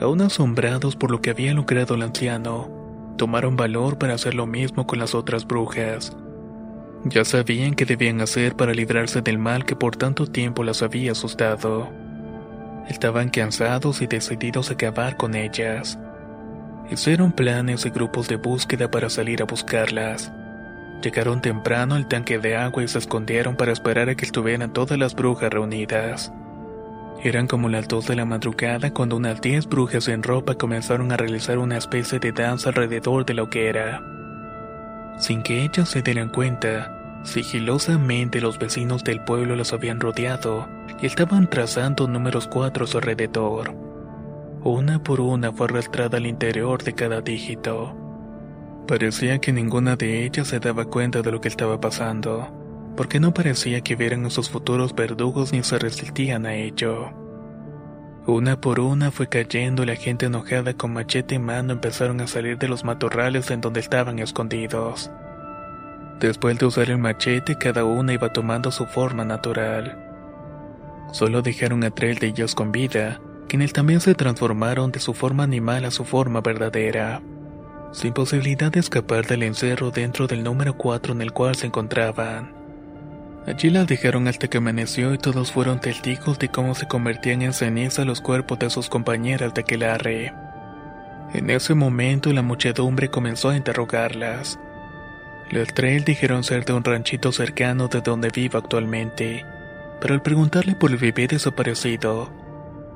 Aún 0.00 0.22
asombrados 0.22 0.96
por 0.96 1.10
lo 1.12 1.20
que 1.20 1.30
había 1.30 1.54
logrado 1.54 1.94
el 1.94 2.02
anciano, 2.02 2.68
tomaron 3.16 3.56
valor 3.56 3.98
para 3.98 4.14
hacer 4.14 4.34
lo 4.34 4.46
mismo 4.46 4.86
con 4.86 4.98
las 4.98 5.14
otras 5.14 5.46
brujas. 5.46 6.16
Ya 7.04 7.24
sabían 7.24 7.74
qué 7.74 7.84
debían 7.84 8.20
hacer 8.20 8.56
para 8.56 8.72
librarse 8.72 9.22
del 9.22 9.38
mal 9.38 9.64
que 9.64 9.76
por 9.76 9.96
tanto 9.96 10.26
tiempo 10.26 10.64
las 10.64 10.82
había 10.82 11.12
asustado. 11.12 11.88
Estaban 12.88 13.30
cansados 13.30 14.02
y 14.02 14.06
decididos 14.06 14.70
a 14.70 14.74
acabar 14.74 15.16
con 15.16 15.34
ellas. 15.34 15.98
Hicieron 16.90 17.32
planes 17.32 17.84
y 17.84 17.90
grupos 17.90 18.28
de 18.28 18.36
búsqueda 18.36 18.90
para 18.90 19.10
salir 19.10 19.42
a 19.42 19.44
buscarlas. 19.44 20.32
Llegaron 21.02 21.42
temprano 21.42 21.94
al 21.94 22.08
tanque 22.08 22.38
de 22.38 22.56
agua 22.56 22.82
y 22.82 22.88
se 22.88 22.98
escondieron 22.98 23.56
para 23.56 23.72
esperar 23.72 24.08
a 24.08 24.14
que 24.14 24.24
estuvieran 24.24 24.72
todas 24.72 24.98
las 24.98 25.14
brujas 25.14 25.50
reunidas. 25.50 26.32
Eran 27.22 27.46
como 27.46 27.68
las 27.68 27.88
dos 27.88 28.06
de 28.06 28.16
la 28.16 28.24
madrugada 28.24 28.92
cuando 28.92 29.16
unas 29.16 29.40
diez 29.40 29.66
brujas 29.66 30.08
en 30.08 30.22
ropa 30.22 30.54
comenzaron 30.54 31.10
a 31.12 31.16
realizar 31.16 31.58
una 31.58 31.76
especie 31.76 32.18
de 32.18 32.32
danza 32.32 32.68
alrededor 32.68 33.24
de 33.24 33.34
la 33.34 33.42
hoguera. 33.42 34.15
Sin 35.18 35.42
que 35.42 35.64
ellas 35.64 35.88
se 35.88 36.02
dieran 36.02 36.28
cuenta, 36.28 37.22
sigilosamente 37.24 38.40
los 38.40 38.58
vecinos 38.58 39.02
del 39.02 39.20
pueblo 39.24 39.56
las 39.56 39.72
habían 39.72 39.98
rodeado 39.98 40.68
y 41.00 41.06
estaban 41.06 41.48
trazando 41.48 42.06
números 42.06 42.46
cuatro 42.46 42.84
a 42.84 42.86
su 42.86 42.98
alrededor. 42.98 43.74
Una 44.62 45.02
por 45.02 45.20
una 45.20 45.52
fue 45.52 45.66
arrastrada 45.66 46.18
al 46.18 46.26
interior 46.26 46.82
de 46.82 46.92
cada 46.92 47.20
dígito. 47.22 47.96
Parecía 48.86 49.38
que 49.38 49.52
ninguna 49.52 49.96
de 49.96 50.24
ellas 50.24 50.48
se 50.48 50.60
daba 50.60 50.84
cuenta 50.84 51.22
de 51.22 51.32
lo 51.32 51.40
que 51.40 51.48
estaba 51.48 51.80
pasando, 51.80 52.48
porque 52.96 53.18
no 53.18 53.32
parecía 53.32 53.80
que 53.80 53.96
vieran 53.96 54.26
a 54.26 54.30
sus 54.30 54.50
futuros 54.50 54.94
verdugos 54.94 55.52
ni 55.52 55.62
se 55.62 55.78
resistían 55.78 56.46
a 56.46 56.54
ello. 56.54 57.25
Una 58.26 58.60
por 58.60 58.80
una 58.80 59.12
fue 59.12 59.28
cayendo 59.28 59.84
y 59.84 59.86
la 59.86 59.94
gente 59.94 60.26
enojada 60.26 60.74
con 60.74 60.92
machete 60.92 61.36
en 61.36 61.44
mano 61.44 61.72
empezaron 61.72 62.20
a 62.20 62.26
salir 62.26 62.58
de 62.58 62.66
los 62.66 62.82
matorrales 62.82 63.52
en 63.52 63.60
donde 63.60 63.78
estaban 63.78 64.18
escondidos. 64.18 65.12
Después 66.18 66.58
de 66.58 66.66
usar 66.66 66.90
el 66.90 66.98
machete, 66.98 67.56
cada 67.56 67.84
una 67.84 68.14
iba 68.14 68.32
tomando 68.32 68.72
su 68.72 68.86
forma 68.86 69.24
natural. 69.24 69.96
Solo 71.12 71.40
dejaron 71.40 71.84
a 71.84 71.90
tres 71.90 72.18
de 72.18 72.26
ellos 72.26 72.56
con 72.56 72.72
vida, 72.72 73.20
quienes 73.46 73.72
también 73.72 74.00
se 74.00 74.16
transformaron 74.16 74.90
de 74.90 74.98
su 74.98 75.14
forma 75.14 75.44
animal 75.44 75.84
a 75.84 75.92
su 75.92 76.04
forma 76.04 76.40
verdadera, 76.40 77.22
sin 77.92 78.12
posibilidad 78.12 78.72
de 78.72 78.80
escapar 78.80 79.24
del 79.26 79.44
encerro 79.44 79.92
dentro 79.92 80.26
del 80.26 80.42
número 80.42 80.76
4 80.76 81.12
en 81.12 81.22
el 81.22 81.30
cual 81.30 81.54
se 81.54 81.66
encontraban. 81.66 82.65
Allí 83.46 83.70
las 83.70 83.86
dejaron 83.86 84.26
hasta 84.26 84.48
que 84.48 84.58
amaneció 84.58 85.14
y 85.14 85.18
todos 85.18 85.52
fueron 85.52 85.80
testigos 85.80 86.38
de 86.38 86.48
cómo 86.48 86.74
se 86.74 86.88
convertían 86.88 87.42
en 87.42 87.52
ceniza 87.52 88.04
los 88.04 88.20
cuerpos 88.20 88.58
de 88.58 88.70
sus 88.70 88.88
compañeras 88.88 89.54
de 89.54 89.60
aquelarre. 89.60 90.34
En 91.32 91.50
ese 91.50 91.74
momento 91.74 92.32
la 92.32 92.42
muchedumbre 92.42 93.08
comenzó 93.08 93.50
a 93.50 93.56
interrogarlas. 93.56 94.58
Los 95.50 95.68
tres 95.74 96.04
dijeron 96.04 96.42
ser 96.42 96.64
de 96.64 96.72
un 96.72 96.82
ranchito 96.82 97.30
cercano 97.30 97.86
de 97.86 98.00
donde 98.00 98.30
vivo 98.30 98.58
actualmente, 98.58 99.44
pero 100.00 100.14
al 100.14 100.22
preguntarle 100.22 100.74
por 100.74 100.90
el 100.90 100.96
bebé 100.96 101.28
desaparecido, 101.28 102.32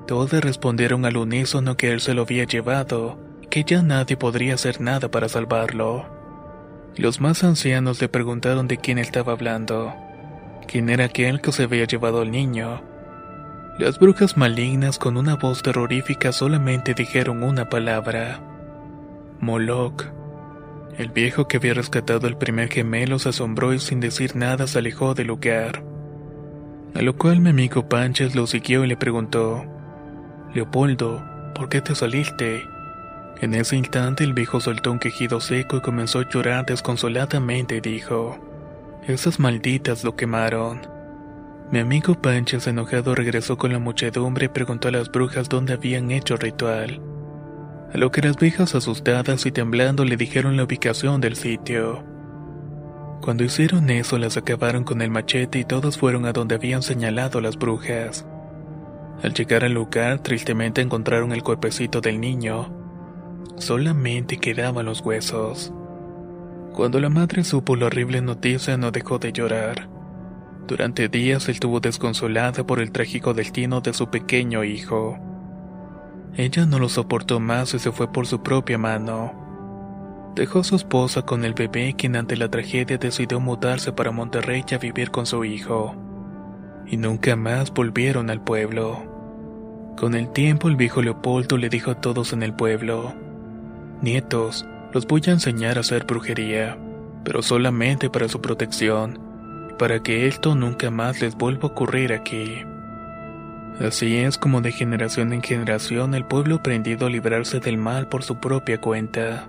todos 0.09 0.33
respondieron 0.33 1.05
al 1.05 1.17
unísono 1.17 1.77
que 1.77 1.93
él 1.93 2.01
se 2.01 2.15
lo 2.15 2.23
había 2.23 2.43
llevado, 2.43 3.21
que 3.51 3.63
ya 3.63 3.83
nadie 3.83 4.17
podría 4.17 4.55
hacer 4.55 4.81
nada 4.81 5.09
para 5.09 5.29
salvarlo. 5.29 6.07
Los 6.97 7.21
más 7.21 7.45
ancianos 7.45 8.01
le 8.01 8.09
preguntaron 8.09 8.67
de 8.67 8.79
quién 8.79 8.99
estaba 8.99 9.33
hablando, 9.33 9.95
quién 10.71 10.89
era 10.89 11.07
aquel 11.07 11.41
que 11.41 11.51
se 11.51 11.65
había 11.65 11.85
llevado 11.85 12.21
al 12.21 12.31
niño. 12.31 12.81
Las 13.77 13.99
brujas 13.99 14.37
malignas 14.37 14.99
con 14.99 15.17
una 15.17 15.35
voz 15.35 15.63
terrorífica 15.63 16.31
solamente 16.31 16.95
dijeron 16.95 17.43
una 17.43 17.69
palabra. 17.69 18.41
Moloch. 19.41 20.05
El 20.97 21.11
viejo 21.11 21.49
que 21.49 21.57
había 21.57 21.75
rescatado 21.75 22.29
el 22.29 22.37
primer 22.37 22.69
gemelo 22.69 23.19
se 23.19 23.31
asombró 23.31 23.75
y 23.75 23.81
sin 23.81 23.99
decir 23.99 24.37
nada 24.37 24.69
se 24.69 24.79
alejó 24.79 25.15
del 25.15 25.27
lugar. 25.27 25.83
A 26.95 27.03
lo 27.03 27.17
cual 27.17 27.41
mi 27.41 27.51
amigo 27.51 27.89
Panches 27.89 28.37
lo 28.37 28.47
siguió 28.47 28.85
y 28.85 28.89
le 28.89 28.97
preguntó, 28.97 29.65
Leopoldo, 30.55 31.25
¿por 31.55 31.69
qué 31.69 31.81
te 31.81 31.97
saliste? 31.97 32.63
En 33.41 33.55
ese 33.55 33.75
instante 33.75 34.23
el 34.23 34.35
viejo 34.35 34.61
soltó 34.61 34.93
un 34.93 35.01
quejido 35.01 35.41
seco 35.41 35.79
y 35.79 35.81
comenzó 35.81 36.21
a 36.21 36.29
llorar 36.29 36.67
desconsoladamente 36.67 37.77
y 37.77 37.81
dijo, 37.81 38.50
Esas 39.11 39.41
malditas 39.41 40.05
lo 40.05 40.15
quemaron. 40.15 40.83
Mi 41.73 41.81
amigo 41.81 42.15
Panches 42.15 42.69
enojado 42.69 43.17
regresó 43.17 43.59
con 43.59 43.73
la 43.73 43.81
muchedumbre 43.81 44.47
y 44.47 44.49
preguntó 44.49 44.87
a 44.87 44.93
las 44.93 45.11
brujas 45.11 45.49
dónde 45.49 45.73
habían 45.73 46.13
hecho 46.13 46.37
ritual. 46.37 47.03
A 47.93 47.99
lo 47.99 48.13
que 48.13 48.21
las 48.21 48.37
viejas 48.37 48.77
asustadas 48.77 49.47
y 49.47 49.51
temblando 49.51 50.05
le 50.05 50.17
dijeron 50.17 50.57
la 50.57 50.63
ubicación 50.63 51.21
del 51.21 51.35
sitio. 51.35 52.05
Cuando 53.21 53.43
hicieron 53.43 53.91
eso 53.91 54.17
las 54.17 54.37
acabaron 54.37 54.85
con 54.85 55.03
el 55.03 55.11
machete 55.11 55.59
y 55.59 55.65
todos 55.65 55.99
fueron 55.99 56.25
a 56.25 56.33
donde 56.33 56.55
habían 56.55 56.83
señalado 56.83 57.41
las 57.41 57.57
brujas. 57.59 58.25
Al 59.25 59.35
llegar 59.35 59.65
al 59.65 59.73
lugar 59.73 60.21
tristemente 60.21 60.83
encontraron 60.83 61.33
el 61.33 61.43
cuerpecito 61.43 62.01
del 62.01 62.21
niño. 62.21 62.73
Solamente 63.57 64.39
quedaban 64.39 64.87
los 64.87 65.01
huesos. 65.01 65.73
Cuando 66.75 67.01
la 67.01 67.09
madre 67.09 67.45
supo 67.45 67.77
la 67.77 67.87
horrible 67.87 68.21
noticia 68.21 68.77
no 68.77 68.91
dejó 68.91 69.19
de 69.19 69.33
llorar. 69.33 69.89
Durante 70.67 71.09
días 71.09 71.49
estuvo 71.49 71.81
desconsolada 71.81 72.65
por 72.65 72.81
el 72.81 72.93
trágico 72.93 73.35
destino 73.35 73.81
de 73.81 73.93
su 73.93 74.09
pequeño 74.09 74.63
hijo. 74.63 75.19
Ella 76.37 76.65
no 76.67 76.79
lo 76.79 76.89
soportó 76.89 77.41
más 77.41 77.75
y 77.75 77.81
se 77.81 77.91
fue 77.91 78.13
por 78.13 78.27
su 78.27 78.43
propia 78.43 78.79
mano. 78.79 79.33
Dejó 80.37 80.61
a 80.61 80.65
su 80.65 80.77
esposa 80.77 81.23
con 81.23 81.45
el 81.45 81.55
bebé 81.55 81.95
quien 81.99 82.15
ante 82.15 82.37
la 82.37 82.49
tragedia 82.49 82.99
decidió 82.99 83.41
mudarse 83.41 83.93
para 83.93 84.13
Monterrey 84.13 84.65
a 84.73 84.79
vivir 84.79 85.11
con 85.11 85.27
su 85.27 85.45
hijo. 85.45 85.97
Y 86.87 86.97
nunca 86.97 87.35
más 87.35 87.73
volvieron 87.75 88.31
al 88.31 88.43
pueblo. 88.43 89.11
Con 89.99 90.15
el 90.15 90.31
tiempo 90.31 90.69
el 90.69 90.77
viejo 90.77 91.03
Leopoldo 91.03 91.59
le 91.59 91.69
dijo 91.69 91.91
a 91.91 92.01
todos 92.01 92.33
en 92.33 92.45
el 92.45 92.55
pueblo, 92.55 93.13
Nietos, 94.03 94.65
los 94.93 95.07
voy 95.07 95.23
a 95.27 95.31
enseñar 95.31 95.77
a 95.77 95.81
hacer 95.81 96.05
brujería, 96.05 96.79
pero 97.25 97.43
solamente 97.43 98.11
para 98.11 98.29
su 98.29 98.41
protección, 98.41 99.19
para 99.79 100.03
que 100.03 100.27
esto 100.27 100.55
nunca 100.55 100.91
más 100.91 101.21
les 101.21 101.37
vuelva 101.37 101.69
a 101.69 101.73
ocurrir 101.73 102.13
aquí. 102.13 102.65
Así 103.81 104.17
es 104.19 104.37
como 104.37 104.61
de 104.61 104.73
generación 104.73 105.33
en 105.33 105.43
generación 105.43 106.15
el 106.15 106.27
pueblo 106.27 106.57
aprendido 106.57 107.07
a 107.07 107.11
librarse 107.11 107.61
del 107.61 107.79
mal 107.79 108.09
por 108.09 108.23
su 108.23 108.37
propia 108.41 108.79
cuenta. 108.81 109.49